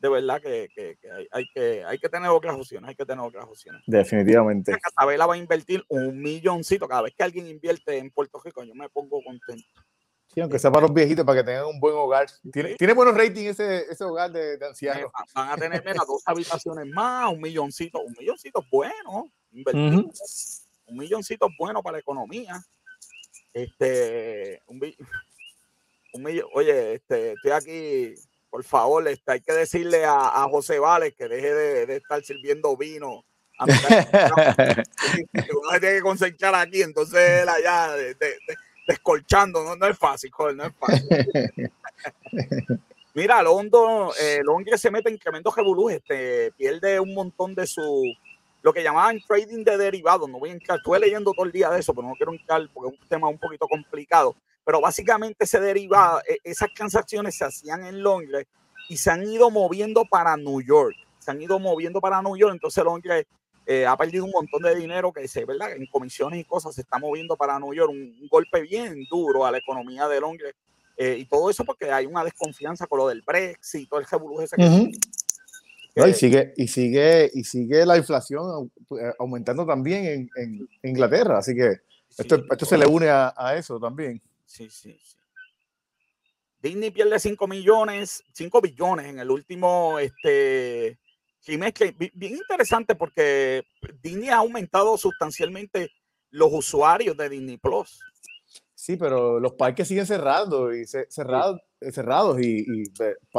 [0.00, 3.06] de verdad que, que, que hay, hay, que hay que tener otras opciones, hay que
[3.06, 3.82] tener otras opciones.
[3.86, 4.76] Definitivamente.
[4.78, 8.74] Casabela va a invertir un milloncito cada vez que alguien invierte en Puerto Rico, yo
[8.74, 9.66] me pongo contento.
[10.34, 12.26] Sí, aunque sea para los viejitos, para que tengan un buen hogar.
[12.52, 15.10] Tiene, tiene buenos ratings ese, ese hogar de, de, ancianos.
[15.34, 21.82] Van a tener menos dos habitaciones más, un milloncito, un milloncito bueno, un milloncito bueno
[21.82, 22.62] para la economía.
[23.52, 24.80] Este, un,
[26.12, 28.14] un millón, oye, este, estoy aquí,
[28.50, 32.22] por favor, este, hay que decirle a, a José Vales que deje de, de estar
[32.22, 33.24] sirviendo vino
[33.58, 33.64] a
[35.58, 38.36] uno se tiene que concentrar aquí, entonces él allá de, de,
[38.88, 41.08] descolchando, no, no es fácil, joder, no es fácil.
[43.14, 48.04] Mira, Londo, eh, Londres se mete en tremendo revolú, este, pierde un montón de su,
[48.62, 51.68] lo que llamaban trading de derivados, no voy a entrar, estuve leyendo todo el día
[51.68, 55.46] de eso, pero no quiero entrar porque es un tema un poquito complicado, pero básicamente
[55.46, 58.46] se deriva, e, esas transacciones se hacían en Londres
[58.88, 62.54] y se han ido moviendo para New York, se han ido moviendo para New York,
[62.54, 63.26] entonces Londres
[63.70, 65.72] eh, ha perdido un montón de dinero que se, ¿verdad?
[65.72, 69.50] En comisiones y cosas se está moviendo para New York, un, golpe bien duro a
[69.50, 70.54] la economía de Londres.
[70.96, 74.40] Eh, y todo eso porque hay una desconfianza con lo del Brexit, todo el revolujo
[74.40, 74.56] ese
[75.94, 81.80] y sigue, y sigue, y sigue la inflación eh, aumentando también en, Inglaterra, así que
[82.16, 84.22] esto, esto se le une a, a, eso también.
[84.46, 85.16] Sí, sí, sí.
[86.62, 90.98] Disney pierde 5 millones, 5 billones en el último este,
[91.44, 93.64] que bien interesante porque
[94.02, 95.90] Disney ha aumentado sustancialmente
[96.30, 98.00] los usuarios de Disney Plus.
[98.74, 101.60] Sí, pero los parques siguen cerrando y cerrados,
[101.92, 102.64] cerrados y,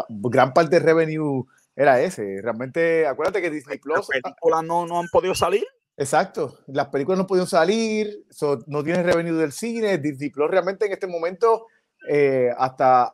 [0.10, 2.42] gran parte del revenue era ese.
[2.42, 3.98] Realmente, acuérdate que Disney Plus.
[3.98, 5.66] Las películas no, no han podido salir.
[5.96, 8.26] Exacto, las películas no pudieron salir,
[8.68, 9.98] no tienen revenue del cine.
[9.98, 11.68] Disney Plus realmente en este momento,
[12.08, 13.14] eh, hasta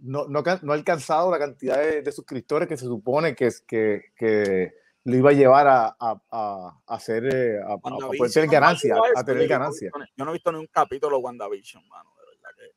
[0.00, 4.72] no, no, no, ha alcanzado la cantidad de, suscriptores que se supone que, que, que
[5.04, 9.48] lo iba a llevar a, a, a hacer, eh, a, poder tener ganancia, a tener
[9.48, 9.90] ganancia.
[10.16, 12.74] Yo no he visto ni un capítulo de WandaVision, mano, de verdad que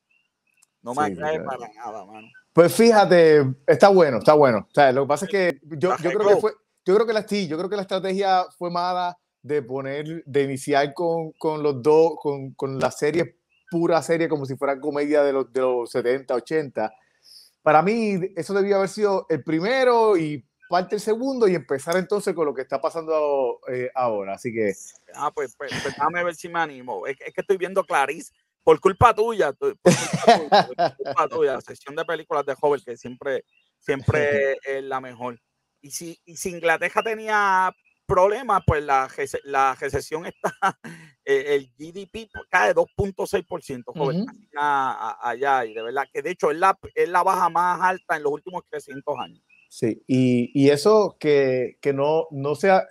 [0.81, 2.27] no me sí, para nada, mano.
[2.53, 4.65] Pues fíjate, está bueno, está bueno.
[4.69, 6.51] O sea, lo que pasa es que yo, yo creo que fue,
[6.85, 10.43] yo creo que la sí, yo creo que la estrategia fue mala de poner, de
[10.43, 13.37] iniciar con, con los dos, con, con la serie,
[13.69, 16.93] pura serie, como si fuera comedia de los, de los 70, 80
[17.65, 22.35] para mí, eso debía haber sido el primero y parte el segundo y empezar entonces
[22.35, 24.35] con lo que está pasando eh, ahora.
[24.35, 24.71] Así que.
[25.15, 27.07] Ah, pues, pues, pues, déjame ver si me animo.
[27.07, 28.31] Es, que estoy viendo Clarice
[28.63, 29.51] por culpa tuya.
[29.53, 33.43] Por culpa tuya, Sesión de películas de joven que siempre,
[33.79, 35.41] siempre es la mejor.
[35.81, 37.75] Y si, y si Inglaterra tenía
[38.05, 39.09] problemas, pues la,
[39.43, 40.53] la recesión está,
[41.25, 46.77] eh, el GDP cae 2.6%, joven, allá, y de verdad que de hecho es la,
[46.93, 49.41] es la baja más alta en los últimos 300 años.
[49.69, 52.87] Sí, y, y eso que, que, no, no sea,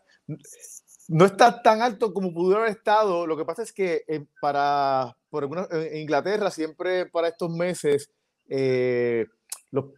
[1.08, 5.16] no está tan alto como pudo haber estado, lo que pasa es que eh, para,
[5.30, 8.10] por en Inglaterra siempre para estos meses,
[8.48, 9.26] eh,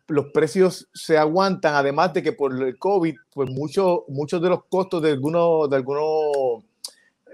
[0.08, 4.64] los, precios se aguantan, además de que por el COVID, pues muchos muchos de los
[4.64, 6.64] costos de algunos, de algunos,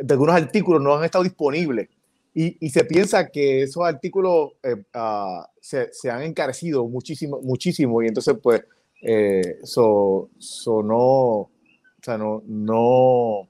[0.00, 1.88] de algunos artículos no han estado disponibles.
[2.34, 8.06] Y, se piensa que esos artículos eh, ah, se, se, han encarecido muchísimo, muchísimo y
[8.08, 8.62] entonces pues
[9.02, 11.50] eh, no, o
[12.00, 13.48] sea, no, no,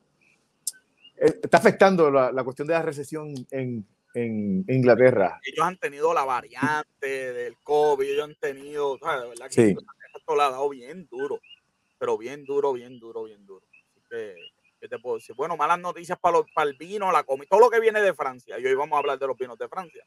[1.17, 5.41] eh, está afectando la, la, cuestión de la recesión en, en Inglaterra.
[5.45, 8.97] Ellos han tenido la variante del COVID, ellos han tenido.
[8.97, 9.77] De verdad que sí.
[10.15, 11.41] esto le ha dado bien duro,
[11.99, 13.67] pero bien duro, bien duro, bien duro.
[13.91, 14.35] Así que,
[14.81, 15.35] ¿qué te puedo decir?
[15.35, 18.15] Bueno, malas noticias para, los, para el vino, la comida, todo lo que viene de
[18.15, 18.59] Francia.
[18.59, 20.05] Y hoy vamos a hablar de los vinos de Francia.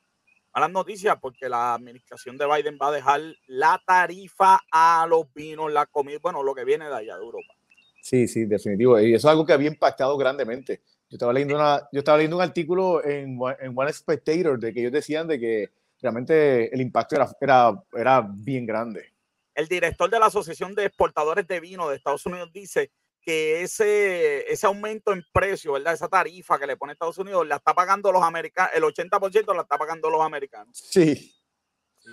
[0.54, 5.72] Malas noticias porque la administración de Biden va a dejar la tarifa a los vinos,
[5.72, 7.54] la comida, bueno, lo que viene de allá de Europa.
[8.02, 9.00] Sí, sí, definitivo.
[9.00, 10.84] Y eso es algo que había impactado grandemente.
[11.10, 14.80] Yo estaba leyendo, una, yo estaba leyendo un artículo en, en One Spectator de que
[14.80, 19.14] ellos decían de que realmente el impacto era, era, era bien grande.
[19.54, 22.92] El director de la Asociación de Exportadores de Vino de Estados Unidos dice
[23.22, 25.94] que ese, ese aumento en precio, ¿verdad?
[25.94, 29.64] Esa tarifa que le pone Estados Unidos, la está pagando los americanos, el 80% la
[29.64, 30.78] está pagando los americanos.
[30.78, 31.16] Sí.
[31.16, 32.12] sí.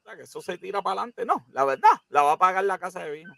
[0.00, 1.26] O sea, que eso se tira para adelante.
[1.26, 3.34] No, la verdad, la va a pagar la casa de vino.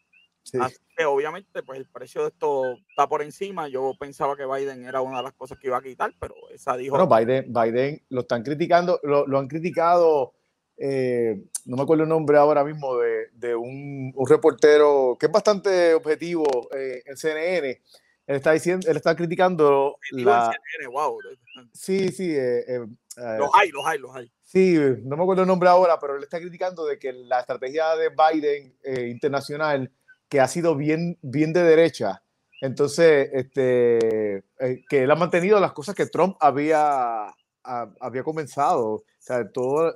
[0.61, 3.69] Así que obviamente, pues el precio de esto está por encima.
[3.69, 6.77] Yo pensaba que Biden era una de las cosas que iba a quitar, pero esa
[6.77, 6.97] dijo.
[6.97, 10.35] Bueno, Biden, Biden lo están criticando, lo, lo han criticado
[10.83, 15.33] eh, no me acuerdo el nombre ahora mismo, de, de un, un, reportero que es
[15.33, 17.69] bastante objetivo eh, en CNN.
[18.27, 20.51] Él está diciendo, él está criticando la...
[20.51, 21.19] CNN, wow.
[21.75, 22.35] Sí, sí.
[22.35, 24.33] Eh, eh, los hay, los hay, los hay.
[24.43, 27.95] Sí, no me acuerdo el nombre ahora, pero él está criticando de que la estrategia
[27.97, 28.75] de Biden
[29.11, 29.93] internacional,
[30.31, 32.23] que ha sido bien, bien de derecha,
[32.61, 34.45] entonces, este,
[34.89, 38.87] que él ha mantenido las cosas que Trump había, había comenzado.
[38.87, 39.95] O sea, todo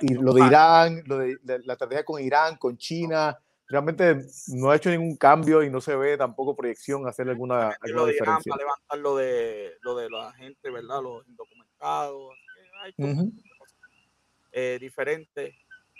[0.00, 4.76] y lo de Irán, lo de, la estrategia con Irán, con China, realmente no ha
[4.76, 8.38] hecho ningún cambio y no se ve tampoco proyección hacer alguna, alguna lo de Irán
[8.44, 11.02] para levantar lo de, lo de la gente, ¿verdad?
[11.02, 12.34] Los indocumentados.
[12.82, 12.94] Hay
[14.50, 15.54] eh, diferentes.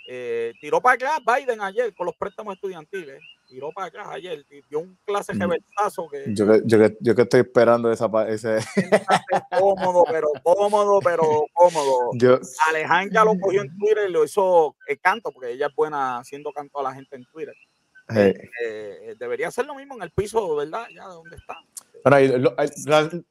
[0.07, 3.21] Eh, tiró para acá Biden ayer con los préstamos estudiantiles
[3.53, 6.33] tiró para acá ayer, dio un clase de reversazo que...
[6.33, 8.57] Yo, yo, yo, que estoy esperando esa, ese...
[9.59, 12.09] cómodo, pero cómodo, pero cómodo.
[12.15, 12.39] Yo...
[12.69, 16.51] Alejandra lo cogió en Twitter y lo hizo el canto, porque ella es buena haciendo
[16.51, 17.55] canto a la gente en Twitter.
[18.15, 20.87] Eh, eh, debería hacer lo mismo en el piso, ¿verdad?
[20.93, 21.55] Ya de donde está.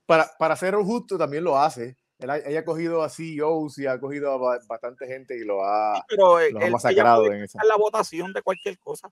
[0.07, 1.97] Para, para, ser justo, también lo hace.
[2.23, 6.39] Ella, ha cogido a CEOs y ha cogido a bastante gente y lo ha, pero
[6.51, 7.59] lo ha masacrado en esa.
[7.65, 9.11] la votación de cualquier cosa.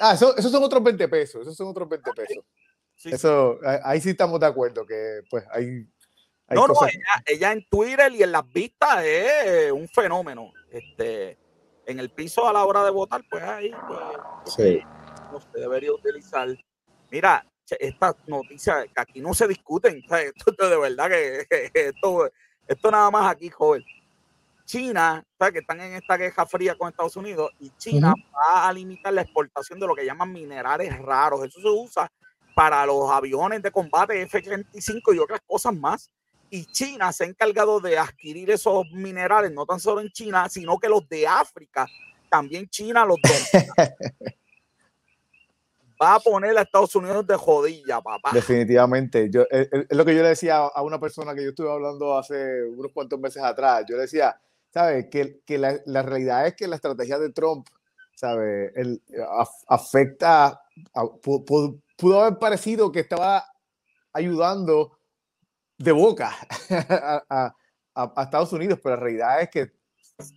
[0.00, 2.44] Ah, esos son otros 20 pesos, esos son otros 20 pesos.
[3.04, 5.86] eso, ahí sí estamos de acuerdo, que pues hay...
[6.50, 6.74] no, no,
[7.26, 10.52] ella, en Twitter y en las vistas es un fenómeno.
[10.70, 11.38] Este,
[11.86, 14.80] en el piso a la hora de votar, pues ahí pues, sí.
[15.32, 16.48] no se debería utilizar.
[17.10, 17.46] Mira,
[17.78, 22.30] esta noticia que aquí no se discuten, esto de verdad que, esto,
[22.66, 23.84] esto nada más aquí, joven.
[24.64, 29.14] China, que están en esta guerra fría con Estados Unidos, y China va a limitar
[29.14, 31.42] la exportación de lo que llaman minerales raros.
[31.46, 32.12] Eso se usa
[32.54, 36.10] para los aviones de combate F-35 y otras cosas más.
[36.50, 40.78] Y China se ha encargado de adquirir esos minerales, no tan solo en China, sino
[40.78, 41.86] que los de África,
[42.28, 43.74] también China los domina.
[46.00, 48.30] va a poner a Estados Unidos de jodilla, papá.
[48.32, 49.28] Definitivamente.
[49.30, 52.64] Yo, es, lo que yo le decía a una persona que yo estuve hablando hace
[52.64, 53.84] unos cuantos meses atrás.
[53.88, 54.40] Yo le decía,
[54.72, 55.06] ¿sabes?
[55.10, 57.66] Que, que la, la, realidad es que la estrategia de Trump,
[58.14, 58.72] ¿sabes?
[58.74, 59.02] El,
[59.68, 60.60] afecta,
[61.22, 63.44] pudo, haber parecido que estaba
[64.12, 64.98] ayudando
[65.78, 66.34] de boca
[66.70, 67.54] a, a,
[67.94, 69.72] a, Estados Unidos, pero la realidad es que,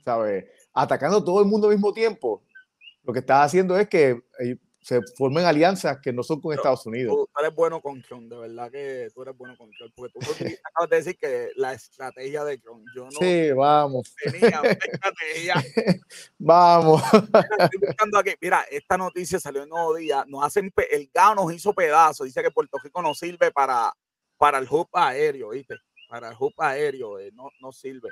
[0.04, 0.46] ¿sabes?
[0.74, 2.44] Atacando todo el mundo al mismo tiempo,
[3.04, 6.86] lo que está haciendo es que eh, se formen alianzas que no son con Estados
[6.88, 7.14] Unidos.
[7.14, 10.20] Tú, eres bueno con Trump, de verdad que tú eres bueno con Trump, porque tú
[10.66, 14.16] acabas de decir que la estrategia de Trump, yo no sí, vamos.
[14.24, 15.64] tenía una estrategia.
[16.40, 17.04] vamos.
[17.14, 18.32] Mira, estoy buscando aquí.
[18.42, 22.42] Mira, esta noticia salió en Nuevo Día, nos hacen, el GAO nos hizo pedazos, dice
[22.42, 23.94] que Puerto Rico no sirve para,
[24.38, 25.76] para el hub aéreo, ¿viste?
[26.10, 28.10] Para el hub aéreo, eh, no, no sirve.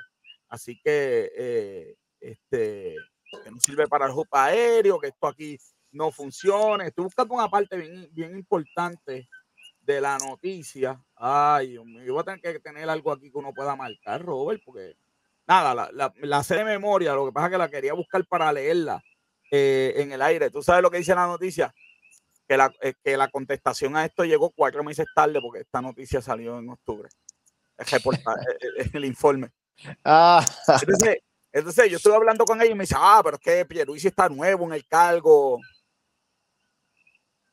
[0.48, 2.94] Así que, eh, este,
[3.42, 5.58] que no sirve para el hub aéreo, que esto aquí
[5.92, 6.86] no funcione.
[6.86, 9.28] Estoy buscando una parte bien, bien importante
[9.80, 11.02] de la noticia.
[11.16, 14.22] Ay, Dios mío, yo voy a tener que tener algo aquí que uno pueda marcar,
[14.22, 14.96] Robert, porque
[15.46, 18.24] nada, la, la, la sé de memoria, lo que pasa es que la quería buscar
[18.26, 19.02] para leerla
[19.50, 20.50] eh, en el aire.
[20.50, 21.74] ¿Tú sabes lo que dice la noticia?
[22.46, 26.20] Que la, eh, que la contestación a esto llegó cuatro meses tarde porque esta noticia
[26.20, 27.08] salió en octubre.
[27.76, 27.86] El,
[28.76, 29.50] el, el informe.
[30.04, 30.44] Ah.
[30.80, 31.18] Entonces,
[31.52, 34.28] entonces yo estuve hablando con ella y me dice, ah, pero es que Pierluisi está
[34.28, 35.58] nuevo en el cargo.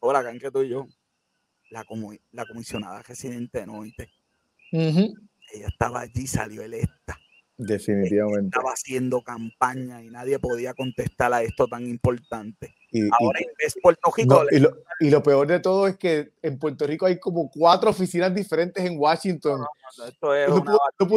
[0.01, 0.87] Acá que tú y yo,
[1.69, 1.85] la,
[2.31, 4.11] la comisionada residente no, ¿viste?
[4.71, 7.17] Ella estaba allí, salió electa.
[7.59, 8.55] Definitivamente.
[8.55, 12.75] Estaba haciendo campaña y nadie podía contestar a esto tan importante.
[13.19, 14.43] Ahora es Puerto Rico.
[14.99, 18.83] y, lo, peor de todo es que en Puerto Rico hay como cuatro oficinas diferentes
[18.85, 19.61] en Washington.
[19.61, 20.47] No, esto es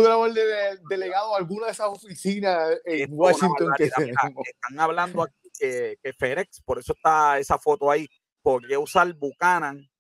[0.07, 3.73] haber delegado alguna de esas oficinas en Washington.
[3.77, 8.09] Que están hablando aquí que, que FedEx, por eso está esa foto ahí,
[8.42, 9.90] podría usar Buchanan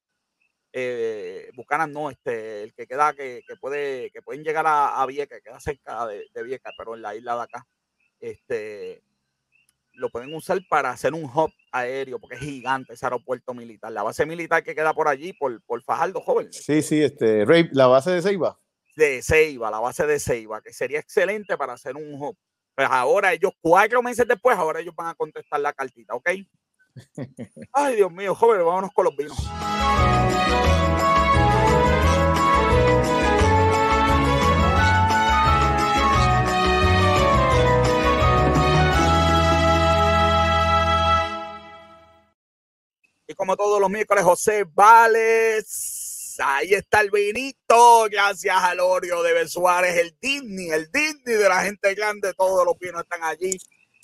[0.72, 5.06] eh, Bucanas no, este, el que queda, que, que, puede, que pueden llegar a, a
[5.06, 7.66] Vieca, que queda cerca de, de, Vieca, pero en la isla de acá,
[8.20, 9.02] este,
[9.94, 13.90] lo pueden usar para hacer un hub aéreo, porque es gigante ese aeropuerto militar.
[13.92, 16.52] La base militar que queda por allí, por, por Fajardo, joven.
[16.52, 18.58] Sí, sí, este, la base de Ceiba.
[18.94, 22.36] De Ceiba, la base de Ceiba, que sería excelente para hacer un hub.
[22.76, 26.30] Pues ahora ellos, cuatro meses después, ahora ellos van a contestar la cartita, ¿ok?
[27.72, 29.38] Ay, Dios mío, joven, vámonos con los vinos.
[43.26, 46.36] Y como todos los miércoles, José Vales.
[46.42, 48.06] Ahí está el vinito.
[48.10, 52.32] Gracias al Oreo de Suárez, el Disney, el Disney de la gente grande.
[52.34, 53.58] Todos los vinos están allí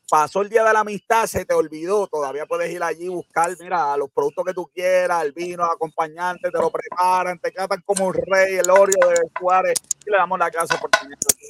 [0.09, 3.51] pasó el día de la amistad, se te olvidó, todavía puedes ir allí y buscar,
[3.61, 7.83] mira, los productos que tú quieras, el vino, el acompañante, te lo preparan, te tratan
[7.85, 11.47] como un rey, el Oreo de Suárez, y le damos la gracias por tener aquí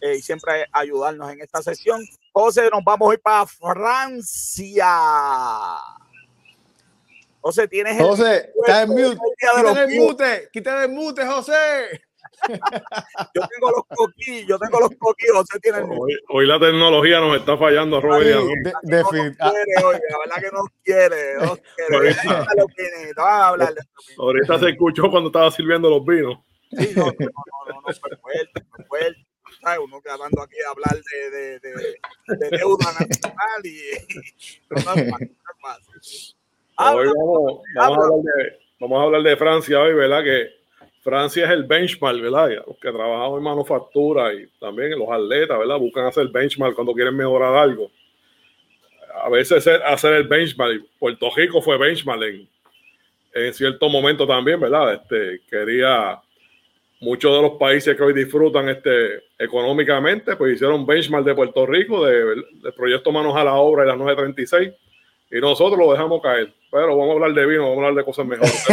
[0.00, 2.02] eh, y siempre ayudarnos en esta sesión.
[2.32, 4.88] José, nos vamos a ir para Francia.
[7.40, 8.06] José, tienes el.
[8.06, 9.18] José, está en mute.
[9.38, 12.09] Quítale el mute, quítale el mute, José
[13.34, 17.56] yo tengo los coquillos, yo tengo los coquillos, tiene hoy, hoy, la tecnología nos está
[17.56, 18.40] fallando, Robert.
[18.82, 23.12] De, de, no quiere, oye, la verdad que no quiere, no quiere.
[23.16, 23.86] Ahorita,
[24.18, 26.38] ahorita se escuchó cuando estaba sirviendo los vinos.
[26.70, 29.26] Sí, no, no, no, no, fue fuerte, fue fuerte.
[29.60, 29.80] ¿sabes?
[29.84, 33.80] Uno quedando aquí a hablar de, de, de, de deuda nacional y,
[34.70, 34.84] no no
[36.76, 40.22] vamos, vamos, a hablar de, vamos a hablar de Francia hoy, ¿verdad?
[40.22, 40.59] Que
[41.02, 42.50] Francia es el benchmark, ¿verdad?
[42.66, 45.78] Los que trabajamos en manufactura y también los atletas, ¿verdad?
[45.78, 47.90] Buscan hacer benchmark cuando quieren mejorar algo.
[49.22, 50.82] A veces hacer el benchmark.
[50.98, 52.22] Puerto Rico fue benchmark
[53.32, 54.94] en, cierto momento también, ¿verdad?
[54.94, 56.20] Este, quería
[57.00, 62.04] muchos de los países que hoy disfrutan este, económicamente, pues hicieron benchmark de Puerto Rico,
[62.04, 64.72] del de proyecto Manos a la Obra y las 936,
[65.30, 66.52] y nosotros lo dejamos caer.
[66.70, 68.64] Pero vamos a hablar de vino, vamos a hablar de cosas mejores.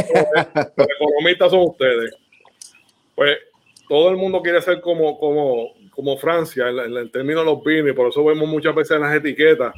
[0.76, 2.16] Los economistas son ustedes.
[3.16, 3.38] Pues
[3.88, 7.92] todo el mundo quiere ser como, como, como Francia en, el término de los vinos,
[7.92, 9.74] y por eso vemos muchas veces en las etiquetas.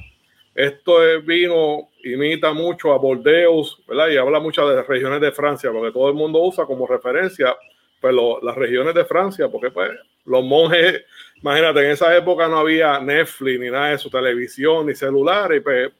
[0.55, 4.09] Esto es vino, imita mucho a Bordeaux, ¿verdad?
[4.09, 7.55] Y habla mucho de regiones de Francia, porque todo el mundo usa como referencia
[8.01, 9.91] pues, las regiones de Francia, porque pues
[10.25, 11.03] los monjes,
[11.37, 15.59] imagínate, en esa época no había Netflix ni nada de su televisión, ni celular, y
[15.59, 15.91] pues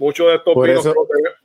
[0.00, 0.82] Muchos de estos vinos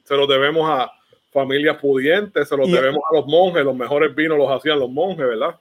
[0.05, 0.89] se, los debemos a
[1.29, 5.27] familias pudientes, se los debemos a los monjes, los mejores vinos los hacían los monjes,
[5.27, 5.59] ¿verdad?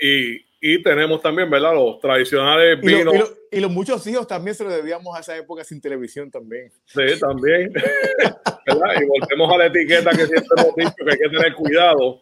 [0.00, 1.74] Y, y tenemos también, ¿verdad?
[1.74, 3.34] Los tradicionales vinos.
[3.50, 6.70] Y, los muchos hijos también se los debíamos a esa época sin televisión también.
[6.84, 7.72] Sí, también.
[8.66, 9.00] ¿verdad?
[9.00, 12.20] Y volvemos a la etiqueta que siempre hemos dicho que hay que tener cuidado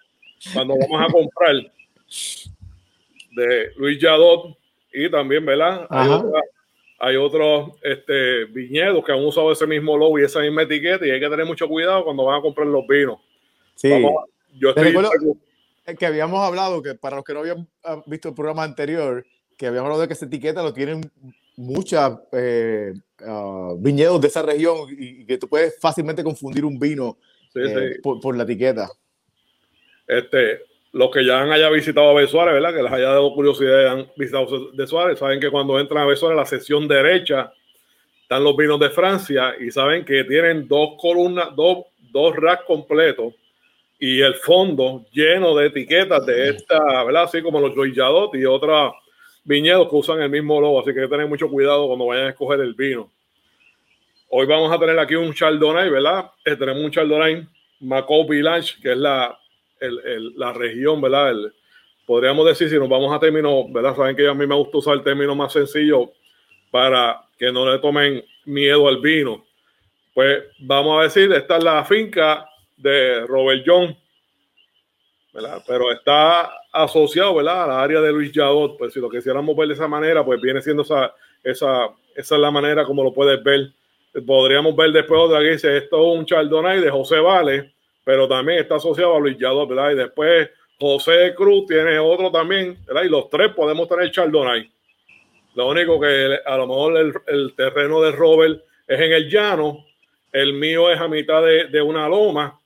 [0.55, 1.55] cuando vamos a comprar
[3.37, 4.57] de Luis Yadot
[4.91, 5.87] y también, ¿verdad?
[5.91, 6.09] Hay
[7.05, 11.11] hay otros este, viñedos que han usado ese mismo logo y esa misma etiqueta y
[11.11, 13.19] hay que tener mucho cuidado cuando van a comprar los vinos.
[13.75, 13.91] Sí.
[14.55, 14.95] yo estoy
[15.99, 19.27] que habíamos hablado, que para los que no habían ah, visto el programa anterior,
[19.59, 21.03] que habíamos hablado de que esa etiqueta lo tienen
[21.57, 27.19] muchas eh, ah, viñedos de esa región y, que tú puedes fácilmente confundir un vino
[27.55, 28.89] eh, Por, por, la etiqueta.
[30.09, 30.61] Este,
[30.95, 32.73] los que ya han haya visitado a Besuárez, ¿verdad?
[32.73, 36.07] Que les haya dado curiosidad y han visitado de Suárez, saben que cuando entran a
[36.07, 37.53] Besuárez, la sección derecha
[38.23, 43.35] están los vinos de Francia y saben que tienen dos columnas, dos, dos racks completos
[43.99, 47.25] y el fondo lleno de etiquetas de esta, ¿verdad?
[47.25, 48.95] Así como los Joyadot y otros
[49.43, 52.27] viñedos que usan el mismo logo, así que hay que tener mucho cuidado cuando vayan
[52.27, 53.11] a escoger el vino.
[54.29, 56.31] Hoy vamos a tener aquí un Chardonnay, ¿verdad?
[56.45, 57.49] Eh, tenemos un Chardonnay
[57.81, 59.37] Macau Village, que es la
[59.81, 61.35] la región, ¿verdad?
[62.07, 63.97] podríamos decir, si nos vamos a términos, ¿verdad?
[63.97, 66.13] Saben que a mí me gusta usar el término más sencillo
[66.71, 69.45] para que no le tomen miedo al vino.
[70.13, 72.47] Pues vamos a decir, esta es la finca
[72.77, 73.97] de Robert John,
[75.33, 75.63] ¿verdad?
[75.67, 77.65] Pero está asociado, ¿verdad?
[77.65, 78.79] A la área de Luis Yadot.
[78.79, 82.41] Pues si lo quisiéramos ver de esa manera, pues viene siendo esa, esa, esa es
[82.41, 83.73] la manera como lo puedes ver.
[84.25, 87.74] Podríamos ver después otra que dice, esto es un Chardonnay de José Vale,
[88.05, 89.91] pero también está asociado a Luis ¿verdad?
[89.91, 93.05] Y después José Cruz tiene otro también, ¿verdad?
[93.05, 94.71] Y los tres podemos tener Chardonnay.
[95.55, 99.85] Lo único que a lo mejor el, terreno de Robert es en el llano,
[100.33, 102.59] el mío es a mitad de, una loma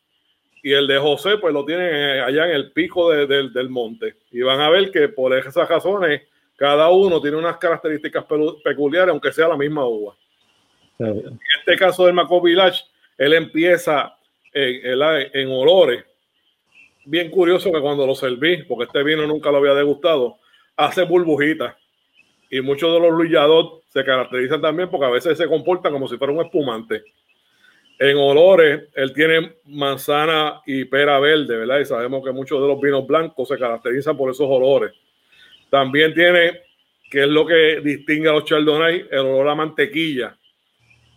[0.62, 4.16] y el de José pues lo tienen allá en el pico del monte.
[4.32, 6.22] Y van a ver que por esas razones
[6.56, 8.24] cada uno tiene unas características
[8.64, 10.16] peculiares, aunque sea la misma uva.
[10.98, 12.82] En este caso del Maco Village,
[13.16, 14.17] él empieza
[14.58, 16.04] en, olores.
[17.04, 20.36] Bien curioso que cuando lo serví, porque este vino nunca lo había degustado,
[20.76, 21.76] hace burbujitas.
[22.50, 26.16] Y muchos de los Luyadot se caracterizan también porque a veces se comportan como si
[26.16, 27.02] fuera un espumante.
[27.98, 31.80] En olores, él tiene manzana y pera verde, ¿verdad?
[31.80, 34.92] Y sabemos que muchos de los vinos blancos se caracterizan por esos olores.
[35.68, 36.60] También tiene,
[37.10, 40.36] que es lo que distingue a los Chardonnay, el olor a mantequilla.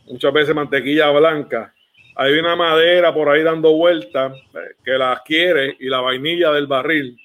[0.08, 1.74] Muchas veces mantequilla blanca.
[2.16, 6.68] Hay una madera por ahí dando vueltas eh, que la adquiere y la vainilla del
[6.68, 7.18] barril.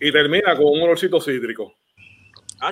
[0.00, 1.74] Y termina con un olorcito cítrico.
[2.60, 2.70] Ah,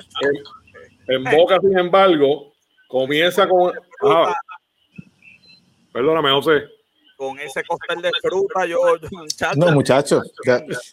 [1.07, 2.53] en, boca, sin embargo,
[2.87, 3.73] comienza con.
[4.03, 4.33] Ah,
[5.93, 6.63] perdóname, José.
[7.17, 8.77] Con ese costel de fruta, yo.
[9.55, 10.31] no, muchachos.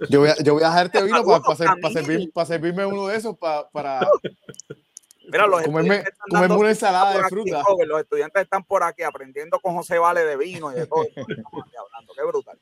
[0.09, 4.07] Yo voy a, yo voy a dejarte vino para, servirme uno de esos para.
[5.33, 7.63] Mira, los comerme, comerme una ensalada de fruta.
[7.87, 11.01] los estudiantes están por aquí aprendiendo con José Vale de vino y de todo.
[11.17, 12.13] hablando.
[12.15, 12.59] Qué brutal.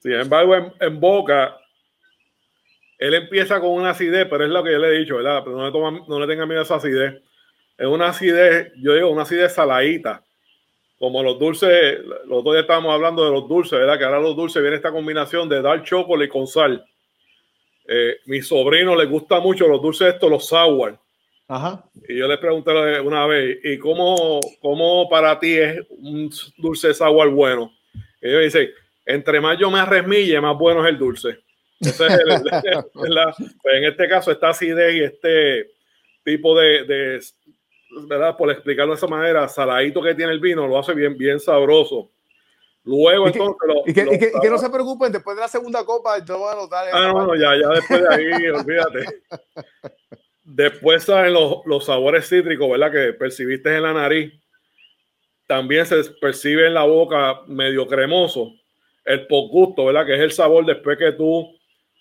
[0.00, 1.56] Sin embargo, en boca,
[2.98, 5.40] él empieza con una acidez, pero es lo que yo le he dicho, ¿verdad?
[5.42, 7.22] Pero no le, toma, no le tenga miedo a esa acidez.
[7.78, 10.22] Es una acidez, yo digo, una acidez saladita.
[10.98, 13.96] Como los dulces, los dos ya estábamos hablando de los dulces, ¿verdad?
[13.96, 16.84] Que ahora los dulces viene esta combinación de dar chocolate con sal.
[17.88, 21.01] Eh, mi sobrino le gusta mucho los dulces estos, los sour.
[21.52, 21.84] Ajá.
[22.08, 27.28] Y yo le pregunté una vez, ¿y cómo, cómo para ti es un dulce sour
[27.28, 27.70] bueno?
[28.22, 28.70] Y ellos dicen,
[29.04, 31.38] entre más yo me arremille, más bueno es el dulce.
[31.84, 35.72] Pues en este caso, esta acidez y este
[36.24, 37.20] tipo de,
[38.08, 38.34] ¿verdad?
[38.36, 42.12] Por explicarlo de esa manera, saladito que tiene el vino lo hace bien, bien sabroso.
[42.84, 43.56] Luego, entonces.
[43.86, 46.88] y, que, que, no se preocupen, después de la segunda copa, yo voy a notar.
[46.92, 49.22] Ah, no, no, ya, ya después de ahí, olvídate.
[50.54, 52.92] Después salen los, los, sabores cítricos, ¿verdad?
[52.92, 54.34] Que percibiste en la nariz.
[55.46, 58.52] También se percibe en la boca medio cremoso.
[59.04, 60.04] El gusto, ¿verdad?
[60.04, 61.56] Que es el sabor después que tú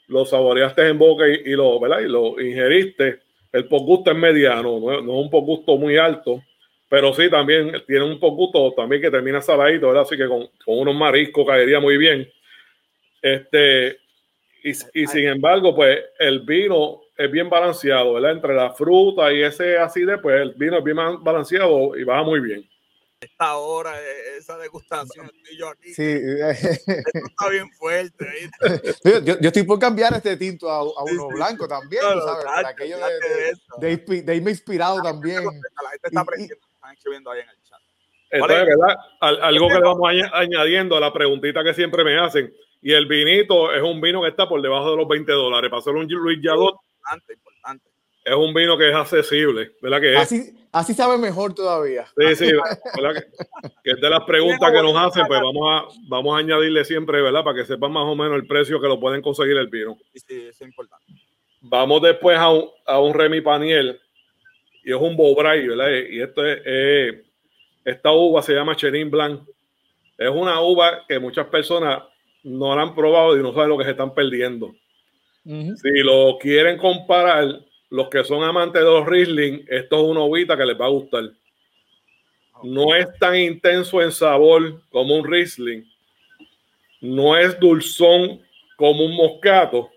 [0.08, 2.02] lo saboreaste en boca y, lo, ¿verdad?
[2.02, 3.22] y lo ingeriste,
[3.54, 6.43] el gusto es mediano, no, es un gusto muy alto,
[6.89, 10.04] pero sí también tiene un gusto también que termina saladito, ¿verdad?
[10.04, 12.30] Así que con, unos mariscos caería muy bien.
[13.22, 13.99] Este,
[14.64, 18.32] y, y, sin embargo, pues el vino es bien balanceado, ¿verdad?
[18.32, 22.40] Entre la fruta y ese acidez, pues el vino es bien balanceado y va muy
[22.40, 22.68] bien
[23.22, 25.94] esta hora, e, esa degustación, estoy yo aquí.
[25.94, 26.04] Sí.
[26.04, 28.26] Esto está bien fuerte.
[29.26, 32.46] Yo, yo, estoy por cambiar este tinto a, a uno blanco también, ¿sabes?
[32.46, 32.98] Para aquello
[33.80, 35.44] de, de, de, irme inspirado también.
[35.44, 37.80] La gente está aprendiendo, están escribiendo ahí en el chat.
[38.32, 38.96] Entonces, ¿verdad?
[39.20, 42.54] algo que le vamos añadiendo a la preguntita que siempre me hacen.
[42.82, 45.70] Y el vinito es un vino que está por debajo de los 20 dólares.
[45.70, 46.76] Para hacer un Luis Yadot.
[47.02, 47.91] Importante, importante
[48.24, 50.02] es un vino que es accesible, ¿verdad?
[50.02, 52.06] Que Así, así sabe mejor todavía.
[52.18, 52.52] Sí, sí,
[52.95, 53.24] ¿verdad?
[53.84, 57.22] Que, es de las preguntas que nos hacen, pues vamos a, vamos a añadirle siempre,
[57.22, 57.43] ¿verdad?
[57.43, 59.97] Para que sepan más o menos el precio que lo pueden conseguir el vino.
[60.14, 61.06] Sí, sí, es importante.
[61.62, 63.99] Vamos después a un, a un Remy Paniel,
[64.84, 65.89] y es un Bobray, ¿verdad?
[66.10, 67.24] Y esto es,
[67.86, 69.41] esta uva se llama Chenin Blanc.
[70.18, 72.04] Es una uva que muchas personas
[72.43, 74.76] no la han probado y no saben lo que se están perdiendo.
[75.44, 80.56] Si lo quieren comparar, los que son amantes de los Riesling, esto es una uvita
[80.56, 81.32] que les va a gustar.
[82.64, 85.84] No es tan intenso en sabor como un Riesling.
[87.02, 88.42] No es dulzón
[88.78, 89.89] como un moscato,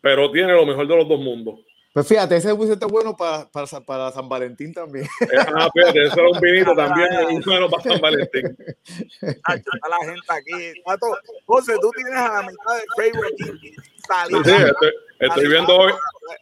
[0.00, 1.63] pero tiene lo mejor de los dos mundos.
[1.94, 5.06] Pues fíjate, ese bus está bueno para, para, para, San Valentín también.
[5.20, 8.56] Eh, ah, fíjate, eso era un vinito también, es bueno para San Valentín.
[9.44, 10.82] Ah, está la gente aquí.
[11.46, 13.74] José, tú tienes a la mitad de Facebook aquí.
[14.44, 14.52] Sí,
[15.20, 15.92] estoy, viendo hoy,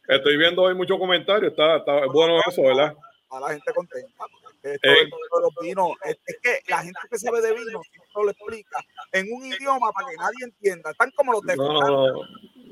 [0.08, 1.52] estoy viendo hoy muchos comentarios.
[1.52, 2.96] Está, está bueno eso, ¿verdad?
[3.28, 4.24] A la gente contenta.
[4.62, 5.10] Esto, eh,
[5.42, 7.82] los vinos, es, que la gente que sabe de vino,
[8.14, 8.78] lo explica
[9.12, 10.92] en un idioma para que nadie entienda.
[10.92, 11.56] Están como los de.
[11.56, 12.22] No, no,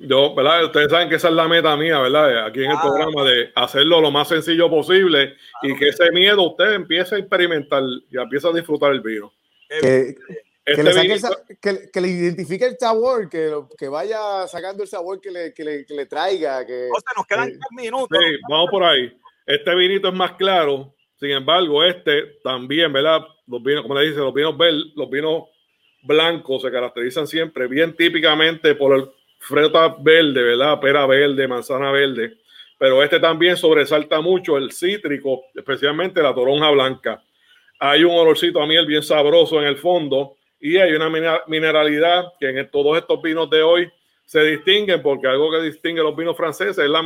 [0.00, 0.64] yo, ¿verdad?
[0.64, 2.46] Ustedes saben que esa es la meta mía, ¿verdad?
[2.46, 6.72] Aquí en el programa de hacerlo lo más sencillo posible y que ese miedo usted
[6.72, 9.32] empiece a experimentar y empiece a disfrutar el vino.
[9.68, 10.14] Que,
[10.64, 15.52] este le que, le, identifique el sabor, que, que vaya sacando el sabor que le,
[15.52, 16.64] que le, que le traiga.
[16.64, 18.16] Que, o sea, nos quedan minutos.
[18.18, 19.12] Sí, vamos por ahí.
[19.46, 23.20] Este vinito es más claro, sin embargo, este también, ¿verdad?
[23.46, 24.54] Los vinos, como le dice, los vinos,
[24.94, 25.44] los vinos
[26.02, 29.10] blancos se caracterizan siempre bien típicamente por el
[29.40, 30.78] fruta verde, ¿verdad?
[30.80, 32.36] Pera verde, manzana verde.
[32.78, 37.22] pero este también sobresalta mucho el cítrico, especialmente la toronja blanca.
[37.78, 41.10] Hay un olorcito a miel bien sabroso en el fondo y hay una
[41.46, 43.90] mineralidad que en todos estos vinos de hoy
[44.24, 47.02] se distinguen porque algo que distingue los vinos franceses es la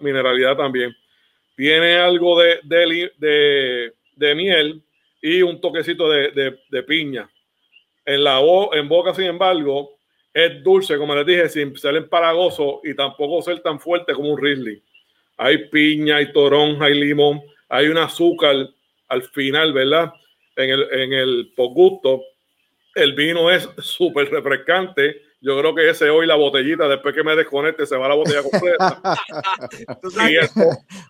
[0.00, 0.94] mineralidad también.
[1.56, 3.90] Tiene algo de,
[4.34, 4.82] miel
[5.20, 7.28] y un toquecito de, de piña.
[8.04, 8.40] En, la,
[8.72, 9.97] en boca, sin embargo,
[10.38, 14.40] es dulce, como les dije, sin ser empalagoso y tampoco ser tan fuerte como un
[14.40, 14.82] Risley.
[15.36, 18.68] Hay piña, hay toronja, hay limón, hay un azúcar
[19.08, 20.12] al final, ¿verdad?
[20.56, 22.22] En el, en el gusto.
[22.94, 27.36] El vino es súper refrescante yo creo que ese hoy la botellita, después que me
[27.36, 29.00] desconecte, se va la botella completa.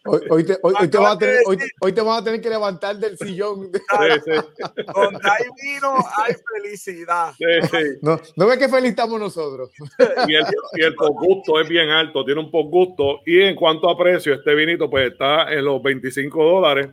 [0.08, 1.40] Hoy, te, hoy, te vas a tener,
[1.80, 3.70] hoy, te vas a tener que levantar del sillón.
[3.98, 4.32] Sí,
[4.94, 7.32] Donde hay vino, hay felicidad.
[8.02, 9.70] No, no ves qué feliz estamos nosotros.
[10.26, 10.44] Y el,
[10.74, 13.20] y el gusto es bien alto, tiene un gusto.
[13.26, 16.88] Y en cuanto a precio, este vinito pues está en los 25 dólares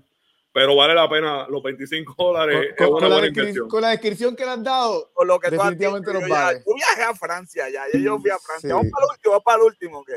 [0.56, 2.74] pero vale la pena los 25 dólares.
[2.78, 3.10] Con, con, la,
[3.68, 6.64] con la, descripción que le han dado, con lo que definitivamente nos vale.
[6.66, 8.74] Yo viajé a Francia ya, yo fui a Francia.
[8.74, 10.06] Vamos para el último, vamos para el último.
[10.06, 10.14] Que...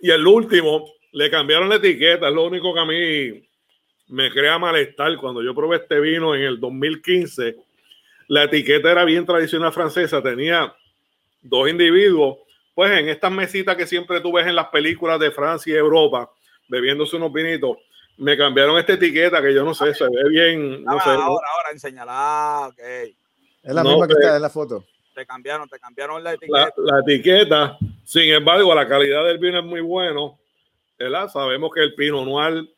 [0.00, 3.48] Y el último, le cambiaron la etiqueta, es lo único que a mí
[4.08, 5.16] me crea malestar.
[5.16, 7.56] Cuando yo probé este vino en el 2015,
[8.28, 10.74] la etiqueta era bien tradicional francesa, tenía
[11.40, 12.38] dos individuos,
[12.74, 16.30] pues en estas mesitas que siempre tú ves en las películas de Francia y Europa,
[16.68, 17.78] bebiéndose unos vinitos
[18.18, 20.84] me cambiaron esta etiqueta que yo no sé, se ve bien.
[20.84, 22.78] No sé, ahora, ahora, enseñala, ok.
[22.78, 24.84] Es la misma que está en la foto.
[25.16, 26.74] Te cambiaron, te cambiaron la etiqueta.
[26.76, 30.38] La, etiqueta, sin embargo, la calidad del vino es muy bueno.
[30.98, 31.30] ¿verdad?
[31.30, 32.68] Sabemos que el Pino Noir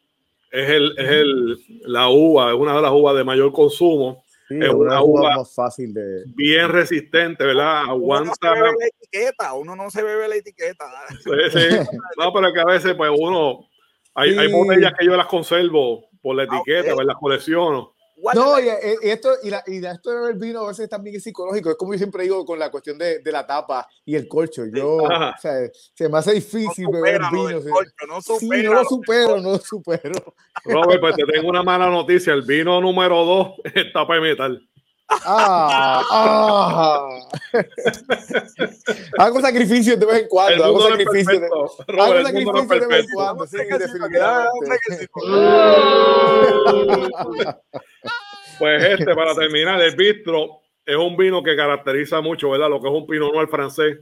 [0.52, 4.24] es, el, es el, la uva, es una de las uvas de mayor consumo.
[4.48, 6.26] es una, uva, más fácil de.
[6.36, 7.82] Bien resistente, ¿verdad?
[7.88, 8.52] Aguanta.
[8.52, 10.84] Uno no se bebe la etiqueta, uno no se bebe la etiqueta.
[11.08, 11.76] Sí, sí.
[12.18, 13.68] No, pero que a veces, pues uno
[14.14, 17.04] hay, hay botellas que yo las conservo por la ah, etiqueta, okay.
[17.04, 17.94] las colecciono.
[18.34, 21.70] No, y, y, esto, y, la, y esto del vino a veces también es psicológico.
[21.70, 24.64] Es como yo siempre digo con la cuestión de, de la tapa y el corcho.
[24.66, 25.08] Yo, o
[25.40, 27.60] sea, se me hace difícil no beber vino.
[27.70, 30.34] Corcho, no, sí, no lo supero, no lo supero.
[30.64, 32.32] Robert, pues te tengo una mala noticia.
[32.32, 34.68] El vino número dos es tapa de metal.
[35.10, 37.08] Ah, ah.
[39.18, 40.64] hago sacrificio de vez en cuando.
[40.64, 43.46] Hago sacrificio, de, hago sacrificio de vez en cuando.
[43.46, 45.08] Sí, definitivamente.
[48.58, 52.68] pues este, para terminar, el bistro es un vino que caracteriza mucho, ¿verdad?
[52.68, 53.96] Lo que es un Pinot Noir francés.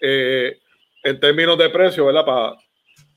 [0.00, 0.58] Eh,
[1.04, 2.24] en términos de precio, ¿verdad?
[2.24, 2.56] Para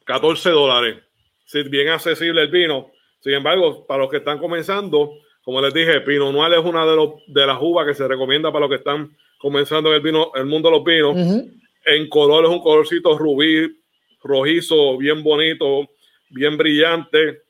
[0.06, 1.04] 14 dólares.
[1.46, 2.92] Sí, bien accesible el vino.
[3.20, 5.12] Sin embargo, para los que están comenzando,
[5.46, 8.52] como les dije, Pinot Noir es una de, los, de las uvas que se recomienda
[8.52, 11.46] para los que están comenzando en el, vino, el mundo de los vinos.
[11.86, 13.80] En color es un colorcito rubí,
[14.24, 15.88] rojizo, bien bonito,
[16.32, 17.44] bien brillante.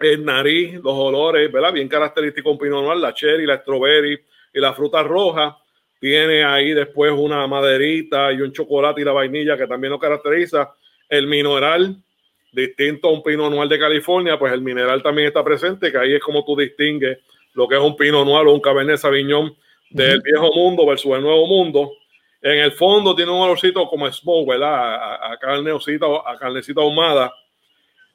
[0.00, 1.74] El nariz, los olores, ¿verdad?
[1.74, 4.18] Bien característico un Pinot Noir, la cherry, la strawberry
[4.54, 5.58] y la fruta roja.
[6.00, 10.74] Tiene ahí después una maderita y un chocolate y la vainilla que también lo caracteriza.
[11.10, 11.94] El mineral,
[12.52, 16.14] distinto a un Pinot Noir de California, pues el mineral también está presente, que ahí
[16.14, 17.18] es como tú distingues
[17.54, 19.54] lo que es un Pinot Noir o un Cabernet Sauvignon
[19.90, 21.92] del viejo mundo versus el nuevo mundo.
[22.42, 24.94] En el fondo tiene un olorcito como smoke, ¿verdad?
[24.94, 27.32] A, a, carnecita, a carnecita ahumada.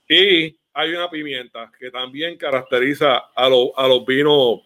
[0.08, 4.62] Y hay una pimienta que también caracteriza a, a los vinos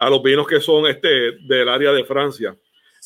[0.00, 2.56] a los vinos que son este del área de Francia.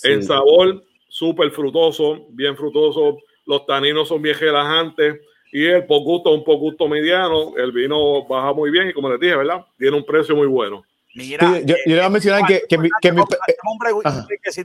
[0.02, 3.18] En sabor, súper frutoso, bien frutoso.
[3.46, 5.20] Los taninos son bien relajantes
[5.52, 7.54] y el poco gusto, un poco gusto mediano.
[7.56, 9.64] El vino baja muy bien y como les dije, ¿verdad?
[9.78, 10.84] Tiene un precio muy bueno.
[11.14, 13.22] Mira, yo, yo, le voy a mencionar que, que, mi, que mi.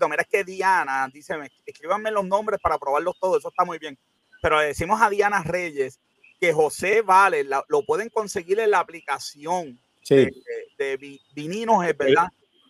[0.09, 1.35] Mira, es que Diana dice:
[1.65, 3.97] escríbanme los nombres para probarlos todos, eso está muy bien.
[4.41, 5.99] Pero le decimos a Diana Reyes
[6.39, 10.15] que José Vale la, lo pueden conseguir en la aplicación sí.
[10.15, 10.33] de,
[10.77, 12.27] de, de, Vininos, es verdad.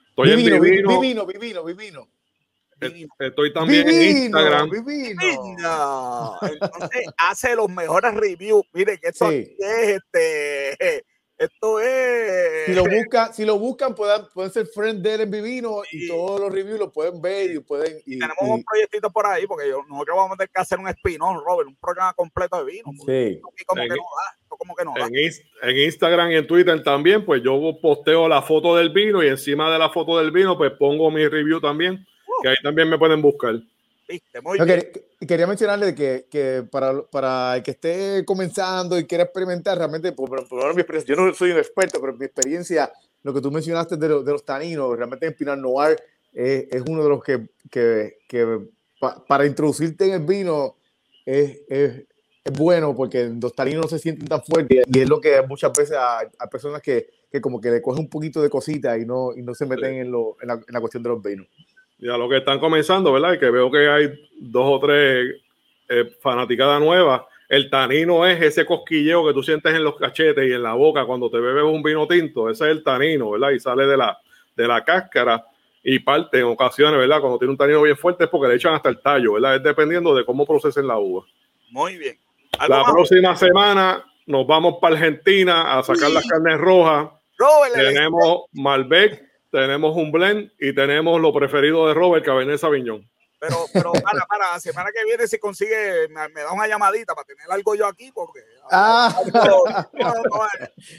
[0.09, 2.07] Estoy vivino, en vivino, vivino, vivino, vivino.
[3.19, 4.69] Estoy también vivino, en Instagram.
[4.69, 6.39] Vivino.
[6.41, 8.63] Entonces hace los mejores reviews.
[8.73, 9.55] Mire que esto sí.
[9.59, 11.05] es este
[11.37, 12.65] esto es.
[12.65, 16.05] Si lo buscan, si lo buscan pueden, pueden ser friend de él en Vivino y,
[16.05, 18.01] y, todos los reviews lo pueden ver y pueden.
[18.05, 20.79] Y, tenemos y, un proyectito por ahí, porque yo, nosotros vamos a tener que hacer
[20.79, 22.91] un spin-off, Robert, un programa completo de vino.
[23.05, 23.39] Sí.
[23.65, 25.05] Como en, que no da, como que no da.
[25.05, 29.27] En, en, Instagram y en Twitter también, pues yo posteo la foto del vino y
[29.27, 31.93] encima de la foto del vino, pues pongo mi review también,
[32.27, 32.41] uh.
[32.41, 33.61] que ahí también me pueden buscar.
[34.07, 34.41] ¿Viste?
[34.41, 34.89] Muy no, bien.
[35.27, 40.29] Quería mencionarle que, que para, para, el que esté comenzando y quiera experimentar, realmente, por,
[40.29, 42.91] por, por, mi experiencia, yo no soy un experto, pero mi experiencia,
[43.23, 45.97] lo que tú mencionaste de, lo, de los taninos, realmente en Pinot Noir
[46.33, 48.59] es, es uno de los que, que, que
[48.99, 50.77] pa, para introducirte en el vino
[51.25, 52.03] es, es,
[52.57, 55.97] bueno porque los taninos no se sienten tan fuertes y es lo que muchas veces
[55.99, 59.41] a, personas que, que, como que le cogen un poquito de cosita y no, y
[59.41, 61.45] no se meten en, lo, en, la, en, la, cuestión de los vinos.
[61.99, 63.33] Ya lo que están comenzando, ¿verdad?
[63.33, 65.35] Y que veo que hay dos o tres
[65.89, 67.21] eh, fanaticadas nuevas.
[67.49, 71.05] El tanino es ese cosquilleo que tú sientes en los cachetes y en la boca
[71.05, 72.49] cuando te bebes un vino tinto.
[72.49, 73.51] Ese es el tanino, ¿verdad?
[73.51, 74.17] Y sale de la,
[74.55, 75.45] de la cáscara
[75.81, 77.21] y parte en ocasiones, ¿verdad?
[77.21, 79.55] Cuando tiene un tanino bien fuerte es porque le echan hasta el tallo, ¿verdad?
[79.55, 81.25] Es dependiendo de cómo procesen la uva.
[81.69, 82.17] Muy bien.
[82.67, 87.09] La próxima semana nos vamos para Argentina a sacar las carnes rojas.
[87.73, 93.07] tenemos Malbec, tenemos un blend y tenemos lo preferido de Robert, Cabernet Sauvignon.
[93.39, 97.25] Pero, pero para, para, la semana que viene si consigue, me, da una llamadita para
[97.25, 98.39] tener algo yo aquí, porque
[98.71, 99.15] ah.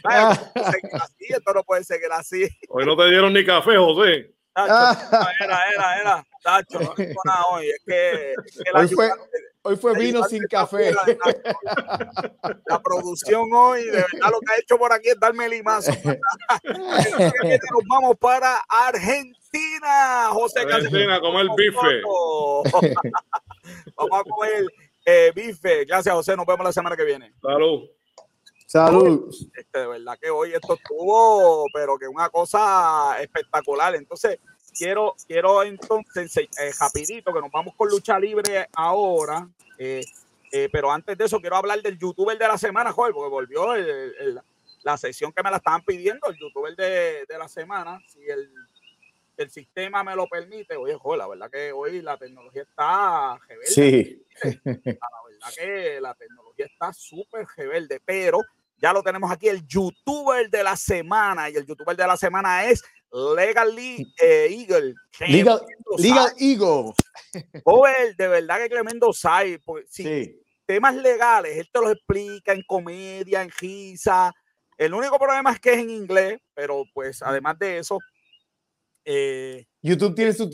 [0.04, 2.48] así, esto no puede seguir así.
[2.68, 4.37] Hoy no te dieron ni café, José.
[4.54, 6.26] Era, era, era.
[6.42, 6.94] Tacho, no
[7.24, 7.68] nada hoy.
[7.68, 8.34] Es que,
[8.74, 9.10] hoy, fue,
[9.62, 10.92] hoy fue vino sin café.
[12.66, 15.90] La, producción hoy, de verdad, lo que ha hecho por aquí es darme el limazo.
[16.64, 22.02] Nos vamos para Argentina, José Argentina, comer bife.
[23.96, 24.66] vamos a comer
[25.04, 25.84] eh, bife.
[25.84, 26.36] Gracias, José.
[26.36, 27.32] Nos vemos la semana que viene.
[27.42, 27.88] Salud.
[28.68, 29.34] Salud.
[29.56, 33.94] Este, de verdad que hoy esto estuvo, pero que una cosa espectacular.
[33.94, 34.38] Entonces,
[34.76, 39.48] quiero, quiero entonces, eh, rapidito, que nos vamos con lucha libre ahora.
[39.78, 40.04] Eh,
[40.52, 43.74] eh, pero antes de eso, quiero hablar del youtuber de la semana, joder, porque volvió
[44.82, 47.98] la sesión que me la estaban pidiendo, el youtuber de, de la semana.
[48.06, 48.52] Si el,
[49.38, 53.70] el, sistema me lo permite, oye, joder, la verdad que hoy la tecnología está rebelde.
[53.70, 54.26] Sí.
[54.44, 58.42] La verdad que la tecnología está súper rebelde, pero
[58.80, 61.50] ya lo tenemos aquí, el youtuber de la semana.
[61.50, 64.94] Y el youtuber de la semana es Legally eh, Eagle.
[65.26, 65.60] Legal,
[65.98, 66.92] Legal Eagle.
[67.64, 69.58] Joder, de verdad que tremendo sai.
[69.88, 70.40] sí.
[70.66, 74.30] Temas legales, él te los explica en comedia, en risa.
[74.76, 77.98] El único problema es que es en inglés, pero pues además de eso.
[79.02, 80.50] Eh, YouTube tiene su,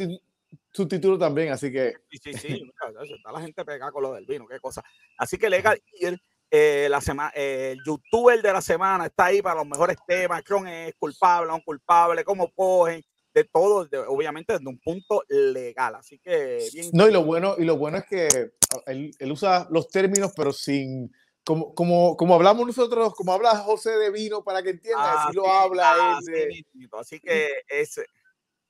[0.70, 1.94] su título también, así que.
[2.12, 2.70] Sí, sí, sí.
[3.16, 4.84] Está la gente pegada con lo del vino, qué cosa.
[5.18, 6.20] Así que Legal Eagle
[6.50, 10.42] eh, la semana, eh, el youtuber de la semana está ahí para los mejores temas,
[10.42, 13.02] quién es culpable, no culpable, cómo cogen,
[13.34, 15.96] de todo, obviamente desde un punto legal.
[15.96, 18.28] Así que No, y lo bueno, y lo bueno es que
[18.72, 21.12] ah, él, usa los términos, pero sin
[21.44, 25.50] como, como, como hablamos nosotros, como habla José de Vino para que entienda, así lo
[25.50, 26.18] habla ah,
[26.98, 28.00] Así que es.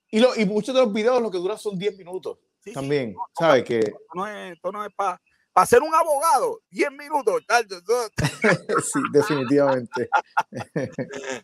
[0.09, 2.39] Y, lo, y muchos de los videos lo que duran son 10 minutos
[2.73, 3.15] también.
[3.37, 3.63] ¿Sabes?
[3.63, 3.93] que...
[4.13, 5.21] no es, esto no es para
[5.55, 7.41] para ser un abogado, 10 minutos.
[8.83, 10.09] sí, definitivamente.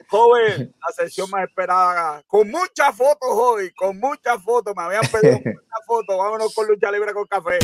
[0.10, 5.36] Joven, la sesión más esperada, con muchas fotos hoy, con muchas fotos, me habían pedido
[5.46, 7.60] muchas fotos, vámonos con lucha libre con café.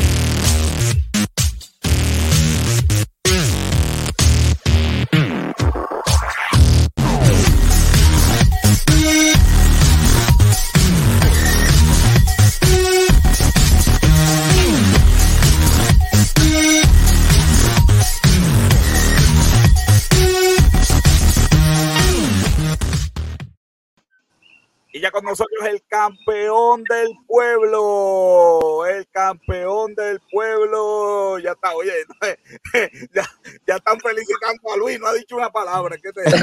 [24.98, 31.38] Y ya con nosotros el campeón del pueblo, el campeón del pueblo.
[31.38, 31.92] Ya está, oye,
[33.14, 33.24] ya,
[33.68, 35.98] ya están felicitando a Luis, no ha dicho una palabra.
[36.02, 36.42] ¿Qué te Luis,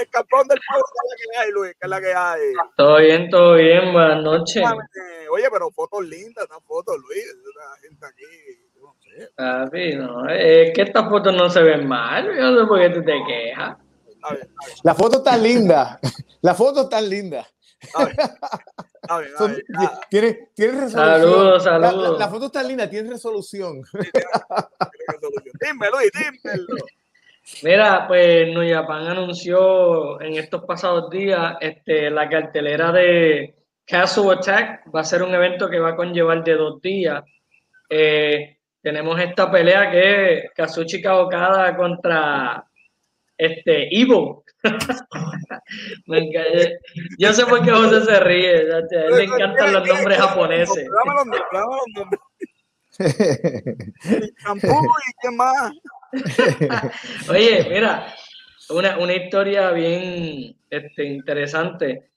[0.00, 1.72] el campeón del pueblo, ¿qué es la que hay, Luis?
[1.72, 2.40] ¿Qué es la que hay?
[2.78, 4.64] Todo bien, todo bien, buenas noches.
[5.30, 7.26] Oye, pero fotos lindas, estas fotos, Luis,
[7.56, 8.24] la gente aquí.
[9.36, 12.88] Papi, no, es que estas fotos no se ven mal, yo no sé por qué
[12.88, 13.83] tú te quejas.
[14.82, 16.00] La foto está linda.
[16.40, 17.46] La foto está linda.
[20.08, 21.20] Tiene, tiene resolución.
[21.20, 22.18] Saludos, saludos.
[22.18, 23.82] La, foto está linda, tiene resolución.
[25.60, 26.76] dímelo, dímelo.
[27.62, 33.54] Mira, pues Nuyapan anunció en estos pasados días este, la cartelera de
[33.84, 34.94] Castle Attack.
[34.94, 37.22] Va a ser un evento que va a conllevar de dos días.
[37.90, 42.66] Eh, tenemos esta pelea que es Kazuchi Okada contra
[43.36, 44.44] este, Ivo.
[47.18, 48.72] Yo sé por qué José se ríe.
[48.72, 50.88] A él le encantan los nombres japoneses.
[57.28, 58.06] Oye, mira,
[58.70, 62.10] una, una historia bien este, interesante.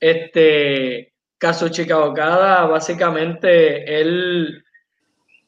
[0.00, 4.64] Este, Kazuchi Okada, básicamente, él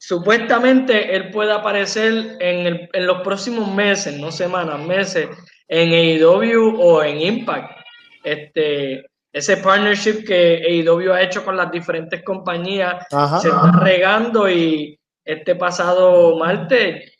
[0.06, 5.30] Supuestamente él puede aparecer en, los próximos meses, no semanas, meses,
[5.66, 7.70] en AEW o en Impact.
[8.22, 13.06] Este, ese partnership que AEW ha hecho con las diferentes compañías
[13.40, 14.94] se está regando y
[15.24, 17.10] este pasado martes,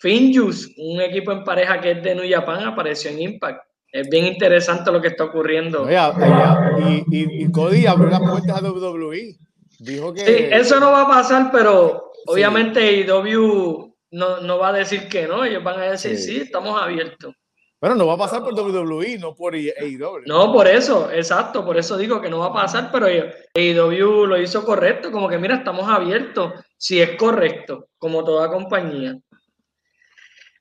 [0.00, 3.60] Finjus, un equipo en pareja que es de New Japan, apareció en Impact.
[3.92, 5.86] Es bien interesante lo que está ocurriendo.
[5.88, 9.36] y, y, Cody abrió la puerta a WWE.
[9.78, 10.20] Dijo que.
[10.20, 15.26] Sí, eso no va a pasar, pero obviamente IW no, no va a decir que
[15.26, 15.44] no.
[15.44, 17.34] Ellos van a decir sí, estamos abiertos.
[17.78, 20.22] Pero no va a pasar por WWE, no por AEW.
[20.26, 24.40] No, por eso, exacto, por eso digo que no va a pasar, pero AEW lo
[24.40, 29.18] hizo correcto, como que mira, estamos abiertos, si es correcto, como toda compañía.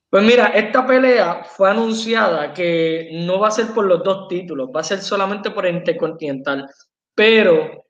[0.09, 4.69] Pues mira, esta pelea fue anunciada que no va a ser por los dos títulos,
[4.75, 6.69] va a ser solamente por Intercontinental,
[7.13, 7.84] pero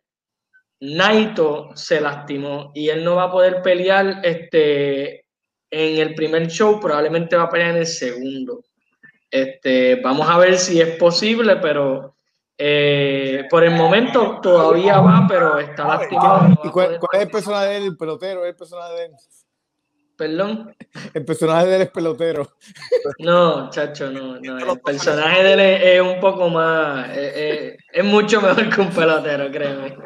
[0.79, 5.25] Naito se lastimó y él no va a poder pelear este,
[5.71, 8.63] en el primer show, probablemente va a pelear en el segundo.
[9.29, 12.15] Este, vamos a ver si es posible, pero
[12.57, 16.57] eh, por el momento todavía va, pero está lastimado.
[16.63, 18.45] ¿Y cuál, es el personaje del pelotero?
[18.45, 19.11] ¿El personaje de él?
[20.17, 20.75] ¿Perdón?
[21.13, 22.49] El personaje de él es pelotero.
[23.19, 24.39] No, chacho, no.
[24.39, 24.73] no.
[24.73, 27.09] El personaje de él es, un poco más.
[27.15, 29.97] Es mucho mejor que un pelotero, créeme.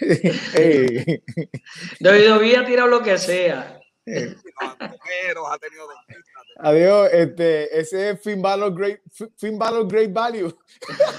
[0.00, 1.22] Este...
[2.00, 3.78] David ha tirado lo que sea.
[6.58, 9.00] Adiós, este, ese es Finn Balor Great,
[9.36, 10.52] Finn Balor Great Value.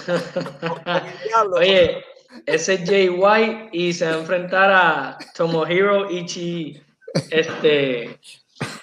[1.57, 2.03] Oye,
[2.45, 6.81] ese es Jay White y se va a enfrentar a Tomohiro Ichi.
[7.29, 8.19] Este,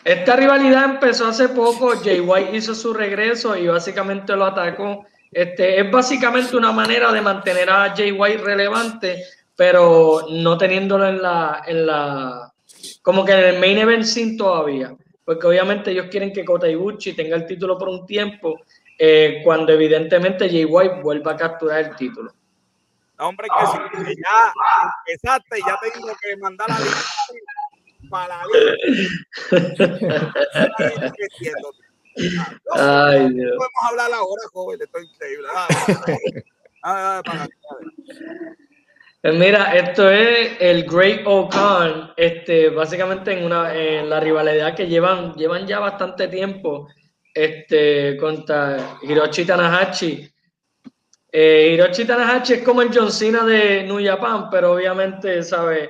[0.05, 1.93] esta rivalidad empezó hace poco.
[2.03, 5.05] Jay White hizo su regreso y básicamente lo atacó.
[5.31, 9.25] Este, es básicamente una manera de mantener a Jay White relevante,
[9.57, 12.53] pero no teniéndolo en la, en la,
[13.01, 14.95] como que en el main event sin todavía.
[15.25, 18.61] Porque obviamente ellos quieren que Kota Ibushi tenga el título por un tiempo,
[18.99, 22.33] eh, cuando evidentemente Jay White vuelva a capturar el título
[23.27, 24.53] hombre, que si ya
[25.07, 27.01] empezaste, ya tengo que mandar la lista
[28.11, 28.45] para la
[32.75, 33.53] Ay, Dios.
[33.57, 35.49] Podemos hablar ahora, joven, esto es increíble.
[36.85, 37.49] Ah, pues
[39.35, 45.33] mira, esto es el Great O'Khan, este, básicamente en una en la rivalidad que llevan,
[45.35, 46.89] llevan ya bastante tiempo
[47.33, 50.32] este, contra Hiroshi Tanahashi.
[51.35, 55.89] Eh, Hiroshi Tanahashi es como el John Cena de New Japan, pero obviamente, ¿sabes?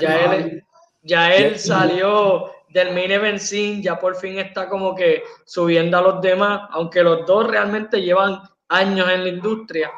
[0.00, 0.64] Ya él,
[1.02, 6.02] ya él salió del main event scene, ya por fin está como que subiendo a
[6.02, 9.90] los demás, aunque los dos realmente llevan años en la industria,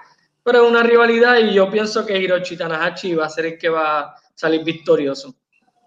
[0.43, 3.69] pero es una rivalidad y yo pienso que Hiroshi Tanahashi va a ser el que
[3.69, 5.35] va a salir victorioso.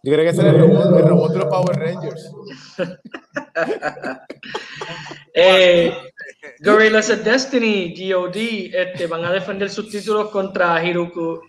[0.03, 2.31] Yo creo que es el robot, el robot de los Power Rangers.
[5.33, 5.93] eh,
[6.59, 8.35] Gorillas of Destiny, GOD,
[8.73, 11.41] este, van a defender sus títulos contra Hiruku,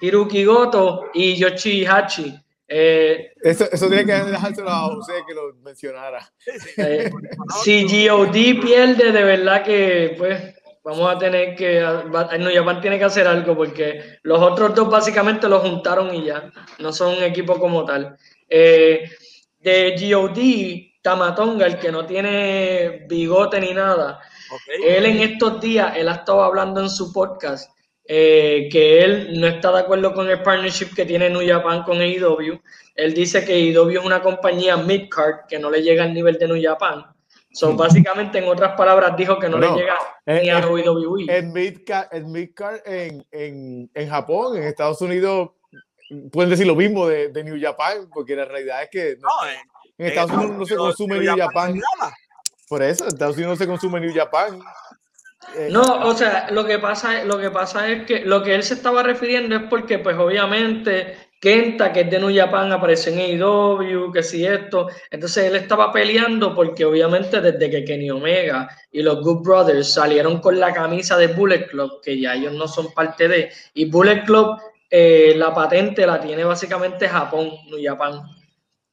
[0.00, 2.34] Hiruki Goto y Yoshihachi.
[2.68, 6.32] Eh, eso, eso tiene que dejárselo a José que lo mencionara.
[6.76, 7.10] Eh,
[7.62, 13.04] si GOD pierde, de verdad que pues vamos a tener que, no, Japan tiene que
[13.04, 17.58] hacer algo porque los otros dos básicamente los juntaron y ya, no son un equipo
[17.58, 18.16] como tal.
[18.48, 19.08] Eh,
[19.60, 24.20] de GOD, Tamatonga, el que no tiene bigote ni nada,
[24.84, 27.70] él en estos días, él ha estado hablando en su podcast
[28.04, 32.00] eh, que él no está de acuerdo con el partnership que tiene New Japan con
[32.00, 32.60] AEW.
[32.94, 36.48] Él dice que AEW es una compañía mid-card que no le llega al nivel de
[36.48, 37.04] New Japan
[37.52, 41.26] So, básicamente, en otras palabras, dijo que no, le llega ni a WWE.
[41.28, 42.34] En Midcard, en,
[42.86, 45.50] en, en, en, Japón, en Estados Unidos,
[46.32, 49.28] pueden decir lo mismo de, de New Japan, porque la realidad es que no,
[49.98, 51.78] en, Estados Unidos no se consume New, Japan.
[52.72, 54.58] Por eso, Estados Unidos se consume New Japan.
[55.58, 58.62] Eh, no, o sea, lo que pasa, lo que pasa es que lo que él
[58.62, 63.42] se estaba refiriendo es porque, pues, obviamente, Kenta, que es de New Japan, apareció en
[63.42, 64.88] AEW, que si esto.
[65.10, 70.40] Entonces él estaba peleando porque obviamente desde que Kenny Omega y los Good Brothers salieron
[70.40, 74.24] con la camisa de Bullet Club, que ya ellos no son parte de, y Bullet
[74.24, 74.56] Club,
[74.88, 78.22] eh, la patente la tiene básicamente Japón, New Japan.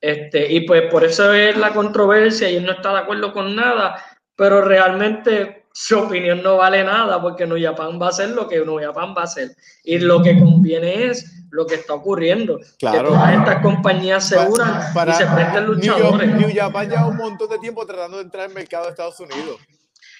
[0.02, 3.56] Este, y pues por eso es la controversia y él no está de acuerdo con
[3.56, 4.02] nada,
[4.36, 8.60] pero realmente su opinión no vale nada porque New Japan va a hacer lo que
[8.60, 9.56] New Japan va a hacer.
[9.84, 12.60] Y lo que conviene es lo que está ocurriendo.
[12.78, 13.10] Claro.
[13.10, 16.34] Que todas estas compañías se unan para, y se prenden luchadores.
[16.34, 19.60] New, Japan lleva un montón de tiempo tratando de entrar al mercado de Estados Unidos.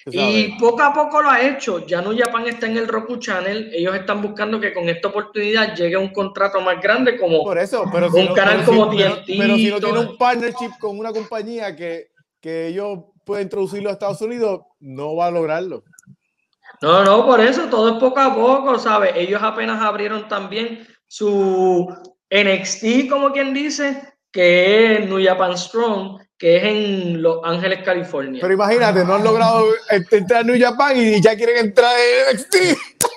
[0.06, 1.86] Y poco a poco lo ha hecho.
[1.86, 3.70] Ya New Japan está en el Roku Channel.
[3.72, 7.84] Ellos están buscando que con esta oportunidad llegue un contrato más grande como Por eso,
[7.92, 9.26] pero un canal como si, TNT.
[9.26, 12.08] Pero, si no tiene un partnership con una compañía que,
[12.40, 15.84] que ellos pueden introducirlo a Estados Unidos, no va a lograrlo.
[16.80, 19.12] No, no, por eso todo es poco a poco, ¿sabes?
[19.14, 21.94] Ellos apenas abrieron también su
[22.30, 28.38] NXT, como quien dice, que es New Japan Strong, que es en Los Ángeles, California.
[28.40, 29.66] Pero imagínate, no han logrado
[30.10, 32.56] entrar a New Japan y ya quieren entrar en NXT.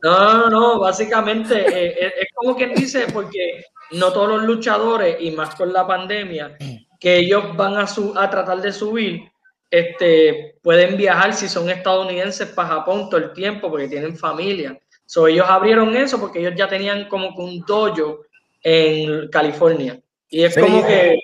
[0.00, 5.16] No, no, no, básicamente eh, eh, es como quien dice, porque no todos los luchadores,
[5.18, 6.56] y más con la pandemia,
[7.00, 9.28] que ellos van a, su, a tratar de subir,
[9.68, 14.78] este, pueden viajar si son estadounidenses para Japón todo el tiempo porque tienen familia.
[15.04, 18.20] So, ellos abrieron eso porque ellos ya tenían como que un dojo
[18.62, 20.00] en California.
[20.30, 21.18] Y es como que...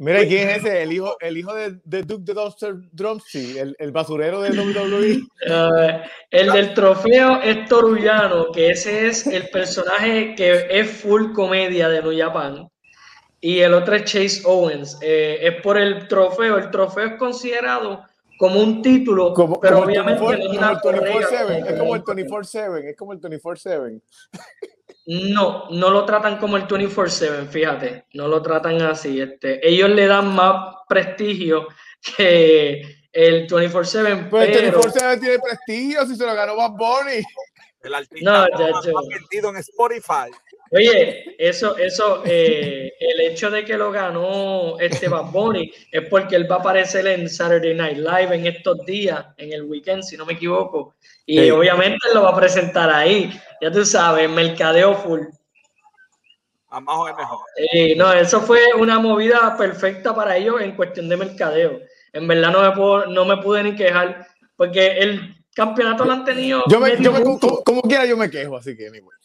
[0.00, 0.82] Mira, ¿quién es ese?
[0.82, 5.16] El hijo, el hijo de, de Duke de Dumpster Drumsy, el, el, basurero de WWE.
[5.46, 11.90] Uh, el del trofeo es Torullano, que ese es el personaje que es full comedia
[11.90, 12.66] de New Japan.
[13.42, 14.96] Y el otro es Chase Owens.
[15.02, 16.56] Eh, es por el trofeo.
[16.56, 18.02] El trofeo es considerado
[18.38, 21.66] como un título, como, pero como obviamente el 24-7.
[21.68, 22.84] Es como el 24-7.
[22.84, 24.00] Es como el 24-7.
[25.10, 29.20] No, no lo tratan como el 24/7, fíjate, no lo tratan así.
[29.20, 31.66] Este, ellos le dan más prestigio
[32.00, 32.80] que
[33.10, 34.28] el 24/7.
[34.30, 37.24] Pues el 24/7 tiene prestigio si se lo ganó Bad Bunny.
[37.82, 40.30] El artista no, ya, más vendido en Spotify.
[40.72, 46.36] Oye, eso, eso, eh, el hecho de que lo ganó este Bad Bunny es porque
[46.36, 50.16] él va a aparecer en Saturday Night Live en estos días, en el weekend, si
[50.16, 50.94] no me equivoco.
[51.26, 53.32] Y obviamente lo va a presentar ahí.
[53.60, 55.22] Ya tú sabes, mercadeo full.
[56.68, 57.40] A más o mejor.
[57.96, 61.80] no, eso fue una movida perfecta para ellos en cuestión de mercadeo.
[62.12, 66.24] En verdad no me, puedo, no me pude ni quejar, porque el campeonato lo han
[66.24, 66.62] tenido.
[66.68, 67.22] Yo me, yo me
[67.64, 69.19] como, quiera, yo me quejo, así que anyway.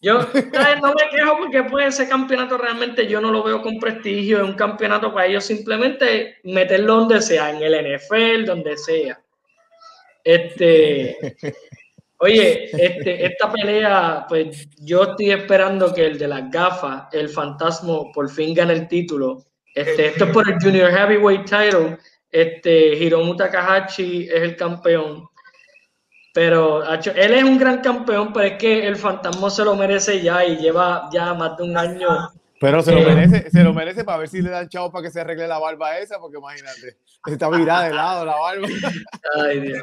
[0.00, 0.18] Yo
[0.82, 4.44] no me quejo porque pues ese campeonato realmente yo no lo veo con prestigio, es
[4.44, 9.20] un campeonato para ellos simplemente meterlo donde sea, en el NFL, donde sea.
[10.22, 11.36] Este,
[12.18, 18.12] oye, este, esta pelea, pues yo estoy esperando que el de las gafas, el fantasma,
[18.12, 19.44] por fin gane el título.
[19.74, 21.98] Este, esto es por el Junior Heavyweight Title.
[22.30, 25.28] Este, Hiromu Takahashi es el campeón.
[26.34, 30.44] Pero él es un gran campeón, pero es que el fantasma se lo merece ya
[30.44, 32.08] y lleva ya más de un año.
[32.60, 35.04] Pero se lo eh, merece, se lo merece para ver si le dan chavo para
[35.04, 38.66] que se arregle la barba esa, porque imagínate, está virada de lado la barba.
[39.46, 39.82] Ay, Dios.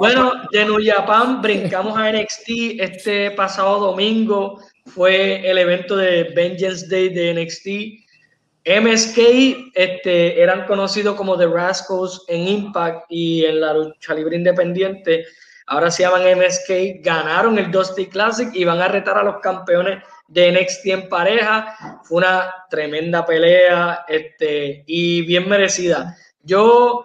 [0.00, 4.58] Bueno, de New Japan brincamos a NXT este pasado domingo.
[4.86, 8.82] Fue el evento de Vengeance Day de NXT.
[8.82, 15.24] MSK este, eran conocidos como The Rascals en Impact y en la lucha libre independiente
[15.66, 20.02] ahora se llaman MSK, ganaron el Dusty Classic y van a retar a los campeones
[20.28, 22.00] de NXT en pareja.
[22.04, 26.16] Fue una tremenda pelea este, y bien merecida.
[26.40, 27.04] Yo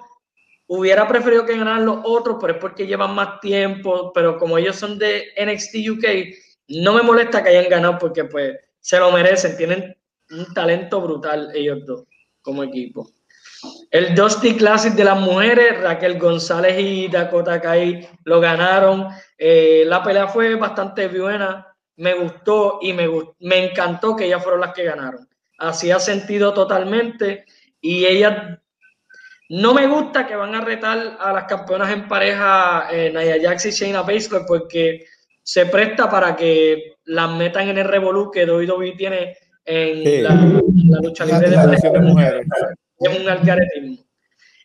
[0.67, 4.75] hubiera preferido que ganaran los otros, pero es porque llevan más tiempo, pero como ellos
[4.75, 6.05] son de NXT UK,
[6.69, 9.95] no me molesta que hayan ganado porque pues se lo merecen, tienen
[10.31, 12.03] un talento brutal ellos dos
[12.41, 13.09] como equipo.
[13.91, 19.07] El Dusty Classic de las mujeres, Raquel González y Dakota Kai lo ganaron.
[19.37, 21.65] Eh, la pelea fue bastante buena,
[21.95, 23.09] me gustó y me,
[23.39, 25.27] me encantó que ellas fueron las que ganaron.
[25.57, 27.45] Hacía sentido totalmente
[27.81, 28.59] y ellas
[29.49, 33.65] no me gusta que van a retar a las campeonas en pareja eh, Naya Jax
[33.65, 35.05] y Shayna Baszler porque
[35.41, 39.35] se presta para que las metan en el revolú que WWE tiene
[39.65, 42.47] en la, lucha libre de mujeres
[42.99, 43.97] es un algaretismo.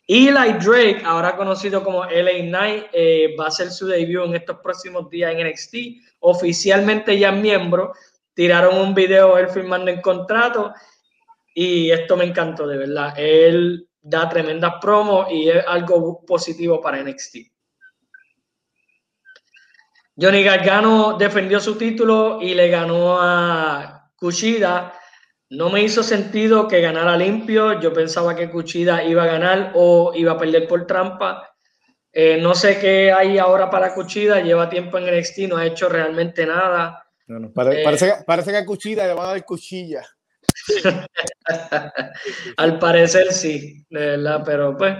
[0.07, 4.59] Eli Drake, ahora conocido como LA Knight, eh, va a hacer su debut en estos
[4.59, 5.75] próximos días en NXT.
[6.19, 7.93] Oficialmente ya es miembro.
[8.33, 10.73] Tiraron un video él firmando el contrato
[11.55, 13.13] y esto me encantó, de verdad.
[13.17, 17.37] Él da tremendas promos y es algo positivo para NXT.
[20.17, 24.93] Johnny Gargano defendió su título y le ganó a Kushida
[25.49, 27.79] no me hizo sentido que ganara limpio.
[27.79, 31.55] Yo pensaba que Cuchida iba a ganar o iba a perder por trampa.
[32.11, 34.41] Eh, no sé qué hay ahora para Cuchida.
[34.41, 37.05] Lleva tiempo en el NXT, no ha hecho realmente nada.
[37.27, 40.03] Eh, parece, parece, que a Cuchida le van a dar cuchilla.
[42.57, 44.95] Al parecer sí, de verdad, pero pues.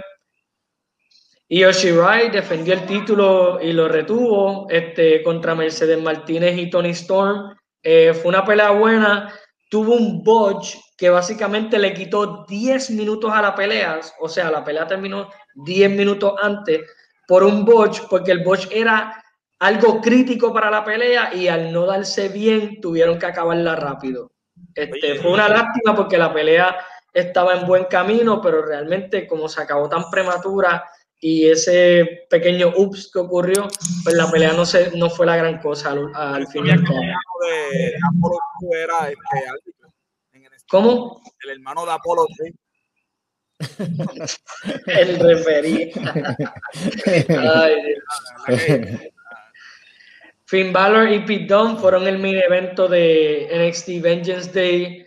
[1.48, 7.56] Y Oshirai defendió el título y lo retuvo este, contra Mercedes Martínez y Tony Storm.
[7.80, 9.32] Eh, fue una pelea buena
[9.76, 14.64] tuvo un botch que básicamente le quitó 10 minutos a la pelea, o sea, la
[14.64, 16.80] pelea terminó 10 minutos antes
[17.28, 19.22] por un botch, porque el botch era
[19.58, 24.32] algo crítico para la pelea y al no darse bien tuvieron que acabarla rápido.
[24.74, 26.74] Este, fue una lástima porque la pelea
[27.12, 30.88] estaba en buen camino, pero realmente como se acabó tan prematura
[31.28, 33.66] y ese pequeño ups que ocurrió,
[34.04, 36.84] pues la pelea no, se, no fue la gran cosa al, al final.
[36.84, 38.38] De Apolo
[38.72, 41.20] era este ¿Cómo?
[41.42, 42.26] El hermano de Apolo
[44.86, 45.90] el referí.
[50.44, 55.04] Finn Balor y Pete Dunne fueron el mini evento de NXT Vengeance Day.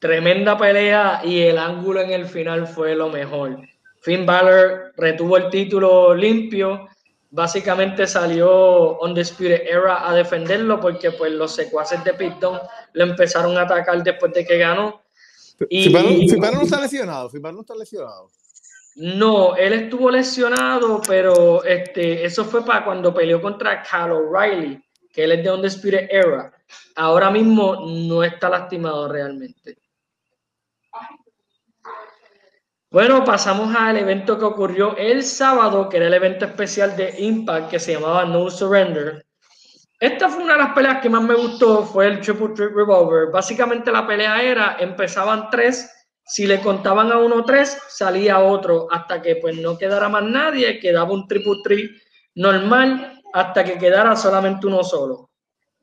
[0.00, 3.60] Tremenda pelea y el ángulo en el final fue lo mejor.
[4.04, 6.88] Finn Balor retuvo el título limpio.
[7.30, 12.60] Básicamente salió Undisputed Era a defenderlo porque pues los secuaces de Dunne
[12.92, 15.04] lo empezaron a atacar después de que ganó
[15.68, 18.30] y, no está lesionado, no está lesionado.
[18.96, 24.82] No, él estuvo lesionado, pero este, eso fue para cuando peleó contra Cal O'Reilly,
[25.12, 26.52] que él es de Undisputed Era.
[26.96, 29.78] Ahora mismo no está lastimado realmente.
[32.94, 37.68] Bueno, pasamos al evento que ocurrió el sábado, que era el evento especial de Impact
[37.68, 39.26] que se llamaba No Surrender.
[39.98, 43.32] Esta fue una de las peleas que más me gustó, fue el Triple Trick Revolver.
[43.32, 45.90] Básicamente la pelea era, empezaban tres,
[46.24, 50.78] si le contaban a uno tres, salía otro, hasta que pues no quedara más nadie,
[50.78, 52.00] quedaba un Triple Trick
[52.36, 55.30] normal, hasta que quedara solamente uno solo.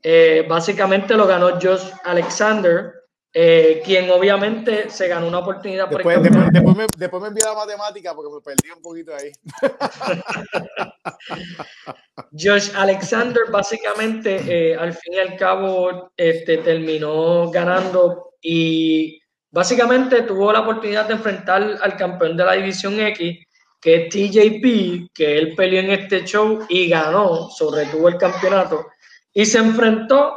[0.02, 3.01] Eh, básicamente lo ganó Josh Alexander,
[3.34, 5.88] eh, quien obviamente se ganó una oportunidad.
[5.88, 9.32] Después, después, después, me, después me envió la matemática porque me perdí un poquito ahí.
[12.38, 19.18] Josh Alexander básicamente eh, al fin y al cabo este, terminó ganando y
[19.50, 23.46] básicamente tuvo la oportunidad de enfrentar al campeón de la división X
[23.80, 28.86] que es TJP, que él peleó en este show y ganó, sobre todo el campeonato
[29.34, 30.36] y se enfrentó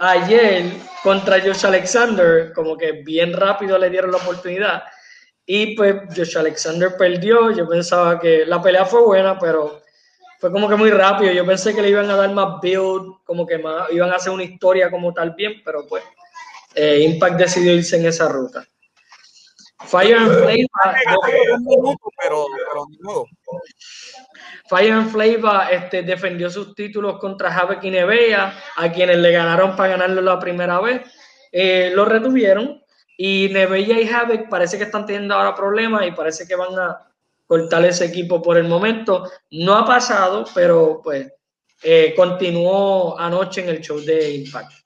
[0.00, 0.72] ayer
[1.02, 4.82] contra Josh Alexander, como que bien rápido le dieron la oportunidad.
[5.46, 7.50] Y pues Josh Alexander perdió.
[7.50, 9.82] Yo pensaba que la pelea fue buena, pero
[10.38, 11.32] fue como que muy rápido.
[11.32, 14.44] Yo pensé que le iban a dar más build, como que iban a hacer una
[14.44, 16.02] historia como tal bien, pero pues
[16.74, 18.64] eh, Impact decidió irse en esa ruta.
[19.86, 20.66] Fire and Flame.
[22.20, 22.46] pero,
[23.02, 23.26] pero
[24.68, 29.74] Fire and Flavor este, defendió sus títulos contra Havoc y Nevea, a quienes le ganaron
[29.76, 31.02] para ganarlo la primera vez.
[31.50, 32.82] Eh, lo retuvieron
[33.16, 37.10] y Nevea y Havoc parece que están teniendo ahora problemas y parece que van a
[37.46, 39.28] cortar ese equipo por el momento.
[39.50, 41.32] No ha pasado, pero pues
[41.82, 44.79] eh, continuó anoche en el show de Impact.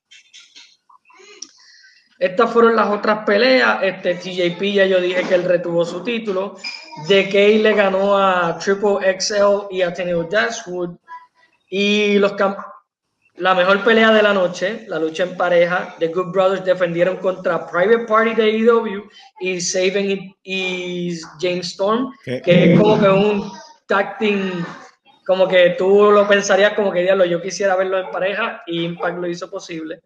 [2.24, 3.82] Estas fueron las otras peleas.
[3.82, 6.56] Este TJP ya yo dije que él retuvo su título.
[7.06, 10.96] De Kay le ganó a Triple XL y a Tenille Dashwood.
[11.68, 12.32] Y los
[13.36, 17.66] la mejor pelea de la noche, la lucha en pareja, The Good Brothers defendieron contra
[17.66, 19.02] Private Party de AEW
[19.40, 23.52] y Saving y, James Storm, que es como que un
[23.86, 24.64] tag team,
[25.26, 29.18] como que tú lo pensarías como que diablo, yo quisiera verlo en pareja y Impact
[29.18, 30.00] lo hizo posible.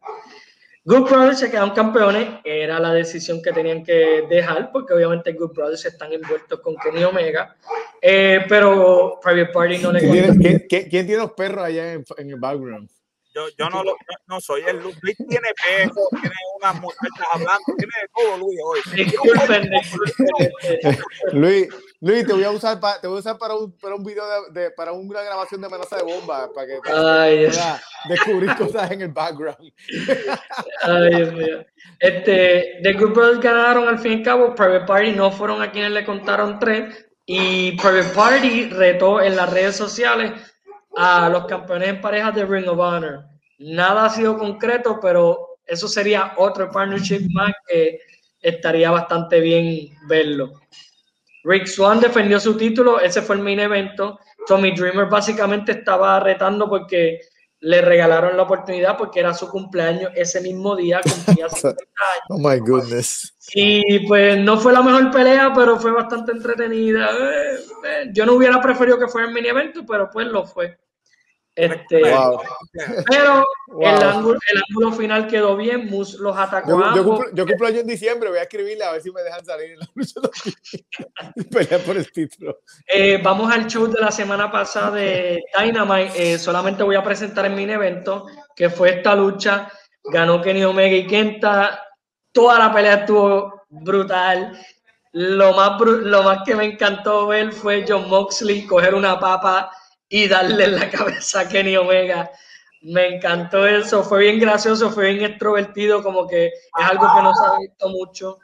[0.89, 5.53] Good Brothers se quedaron campeones, era la decisión que tenían que dejar, porque obviamente Good
[5.53, 7.55] Brothers están envueltos con Kenny Omega,
[8.01, 12.31] eh, pero Private Party no le ¿Quién, ¿quién, ¿quién, tiene los perros allá en, en
[12.31, 12.89] el background?
[13.39, 14.99] Yo, yo no, lo, no soy el Luis.
[15.01, 18.81] Luis tiene pejo, tiene unas muchachas hablando, tiene de todo Luis hoy.
[21.35, 21.69] Luis,
[22.01, 24.25] Luis, te voy a usar, para, te voy a usar para, un, para un video,
[24.51, 29.03] de, de, para una grabación de amenaza de bomba, para que puedas descubrir cosas en
[29.03, 29.73] el background.
[30.83, 31.65] Ay, Dios mío.
[32.01, 35.71] Este, The Good Brothers ganaron al fin y al cabo, Private Party no fueron a
[35.71, 40.33] quienes le contaron tres, y Private Party retó en las redes sociales
[41.01, 43.25] a los campeones en parejas de Ring of Honor.
[43.61, 48.01] Nada ha sido concreto, pero eso sería otro partnership más que
[48.41, 50.61] estaría bastante bien verlo.
[51.45, 54.19] Rick Swan defendió su título, ese fue el main evento.
[54.49, 57.21] Tommy Dreamer básicamente estaba retando porque
[57.61, 61.01] le regalaron la oportunidad porque era su cumpleaños ese mismo día,
[62.29, 63.37] Oh my goodness.
[63.55, 67.09] Y pues no fue la mejor pelea, pero fue bastante entretenida.
[67.11, 70.77] Eh, eh, yo no hubiera preferido que fuera el mini evento, pero pues lo fue.
[71.59, 72.01] Este,
[73.11, 73.45] Pero
[73.81, 76.71] el, ángulo, el, ángulo, final quedó bien, Mus los atacó.
[76.71, 79.23] Yo, yo, cumplo, yo, cumplo, año en diciembre, voy a escribirle a ver si me
[79.23, 80.21] dejan salir en la lucha
[81.51, 82.61] Pelea por el título.
[82.87, 86.35] Eh, vamos al show de la semana pasada de Dynamite.
[86.35, 89.69] Eh, solamente voy a presentar en mi evento, que fue esta lucha.
[90.05, 91.83] Ganó Kenny Omega y Kenta.
[92.31, 94.57] Toda la pelea estuvo brutal.
[95.11, 99.73] Lo más, lo más que me encantó ver fue John Moxley coger una papa
[100.09, 102.31] y darle en la cabeza a Kenny Omega.
[102.83, 106.53] Me encantó eso, fue bien gracioso, fue bien extrovertido, como que es
[106.91, 108.39] algo que no se ha visto mucho.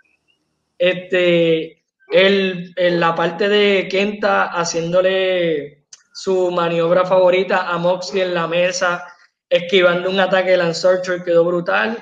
[0.77, 8.47] Este, el, en la parte de Kenta haciéndole su maniobra favorita a Moxley en la
[8.47, 9.07] mesa,
[9.49, 11.99] esquivando un ataque de Lance Archer, quedó brutal.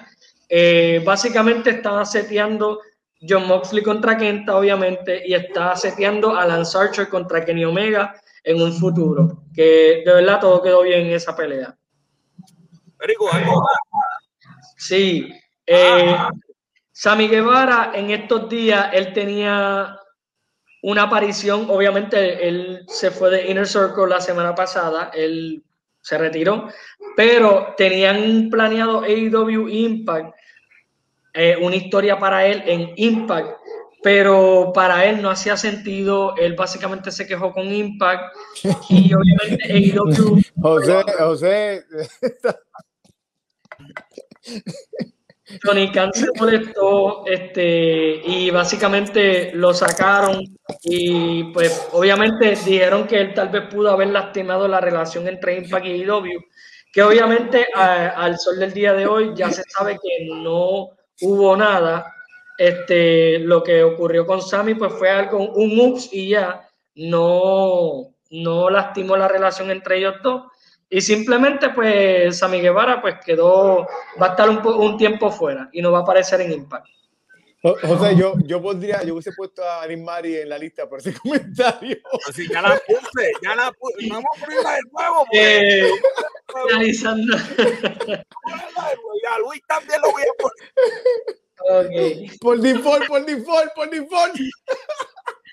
[0.49, 2.81] Eh, básicamente estaba seteando
[3.27, 8.15] John Moxley contra Kenta, obviamente, y está seteando a Lance Archer contra Kenny Omega
[8.45, 9.45] en un futuro.
[9.55, 11.77] Que de verdad todo quedó bien en esa pelea.
[14.77, 15.33] Sí.
[15.67, 16.17] Eh,
[16.91, 19.99] Sammy Guevara, en estos días, él tenía
[20.83, 25.63] una aparición, obviamente él se fue de Inner Circle la semana pasada, él
[26.01, 26.69] se retiró,
[27.17, 30.35] pero tenían planeado AEW Impact,
[31.35, 33.59] eh, una historia para él en Impact,
[34.03, 38.35] pero para él no hacía sentido, él básicamente se quejó con Impact
[38.89, 40.43] y obviamente AEW...
[40.61, 41.85] José, José...
[45.61, 50.43] Tony Khan se molestó este, y básicamente lo sacaron
[50.83, 55.87] y pues obviamente dijeron que él tal vez pudo haber lastimado la relación entre Impact
[55.87, 56.41] y IW,
[56.93, 60.91] que obviamente al sol del día de hoy ya se sabe que no
[61.23, 62.15] hubo nada.
[62.59, 68.71] Este, lo que ocurrió con Sammy pues fue algo, un ups y ya no, no
[68.71, 70.43] lastimó la relación entre ellos dos
[70.95, 73.87] y simplemente, pues, Sammy Guevara, pues, quedó,
[74.21, 76.87] va a estar un, un tiempo fuera y no va a aparecer en Impact.
[77.63, 81.97] José, yo, yo pondría, yo hubiese puesto a Mari en la lista por ese comentario.
[82.29, 84.09] Así ya la puse, ya la puse.
[84.09, 85.27] Vamos a ponerla de nuevo.
[85.33, 85.91] Eh,
[86.71, 87.37] analizando.
[88.07, 90.73] ya, Luis también lo voy a poner.
[91.65, 92.29] Okay.
[92.41, 94.35] Por default, por default, por default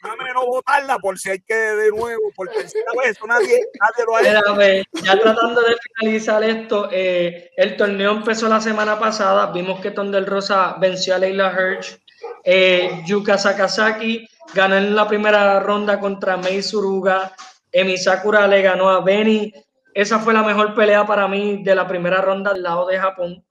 [0.03, 4.15] déjame no votarla por si hay que de nuevo, por tercera vez, nadie, nadie lo
[4.15, 4.89] ha hecho.
[5.03, 10.25] ya tratando de finalizar esto, eh, el torneo empezó la semana pasada, vimos que Tondel
[10.25, 11.99] Rosa venció a Leila Hirsch,
[12.43, 17.33] eh, Yuka Sakazaki ganó en la primera ronda contra Mei Suruga,
[17.71, 19.53] Emi Sakura le ganó a Benny,
[19.93, 23.43] esa fue la mejor pelea para mí de la primera ronda del lado de Japón.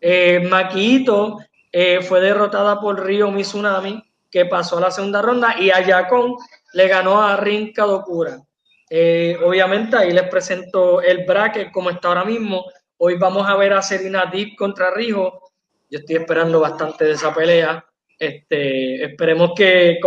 [0.00, 1.38] Eh, Makito
[1.70, 4.02] eh, fue derrotada por Ryo Mizunami
[4.32, 6.34] que pasó a la segunda ronda y Ayacón
[6.72, 8.40] le ganó a Rin Kadokura.
[8.88, 12.64] Eh, obviamente ahí les presento el bracket como está ahora mismo.
[12.96, 15.50] Hoy vamos a ver a Serena Deep contra Rijo.
[15.90, 17.84] Yo estoy esperando bastante de esa pelea.
[18.18, 19.98] Este, esperemos que,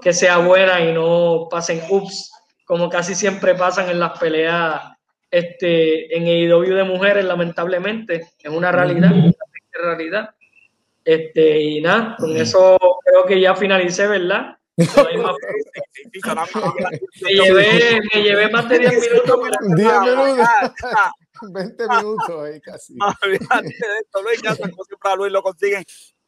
[0.00, 2.30] que sea buena y no pasen ups,
[2.64, 4.82] como casi siempre pasan en las peleas
[5.30, 8.28] este, en AEW de mujeres, lamentablemente.
[8.38, 9.34] Es una realidad, una
[9.82, 10.30] realidad.
[11.04, 14.56] Este, y nada, con eso creo que ya finalicé, ¿verdad?
[14.76, 14.86] me,
[17.30, 19.40] llevé, me llevé más de 10 minutos.
[19.76, 20.48] 10 minutos.
[21.52, 22.94] 20 minutos ahí casi.
[23.22, 25.84] Olvídate de esto, Luis, ya como siempre a Luis lo consiguen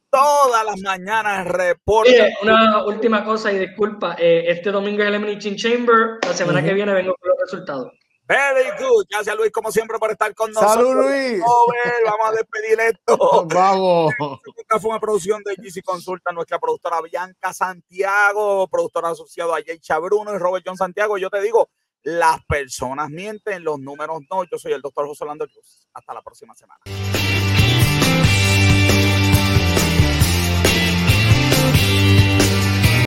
[0.09, 2.35] todas las mañanas reporte.
[2.41, 6.73] una última cosa y disculpa, eh, este domingo es el Elimination Chamber, la semana que
[6.73, 7.93] viene vengo con los resultados.
[8.27, 9.05] Very good.
[9.09, 10.73] Gracias, Luis, como siempre, por estar con nosotros.
[10.73, 11.41] Salud, Luis.
[12.05, 13.47] vamos a despedir esto.
[13.47, 14.13] Vamos.
[14.57, 19.79] Esta fue una producción de GC Consulta, nuestra productora Bianca Santiago, productora asociado a Jay
[19.79, 21.17] Chabruno y Robert John Santiago.
[21.17, 21.69] Yo te digo,
[22.03, 24.43] las personas mienten, los números no.
[24.43, 25.87] Yo soy el doctor José Orlando Cruz.
[25.93, 26.81] Hasta la próxima semana.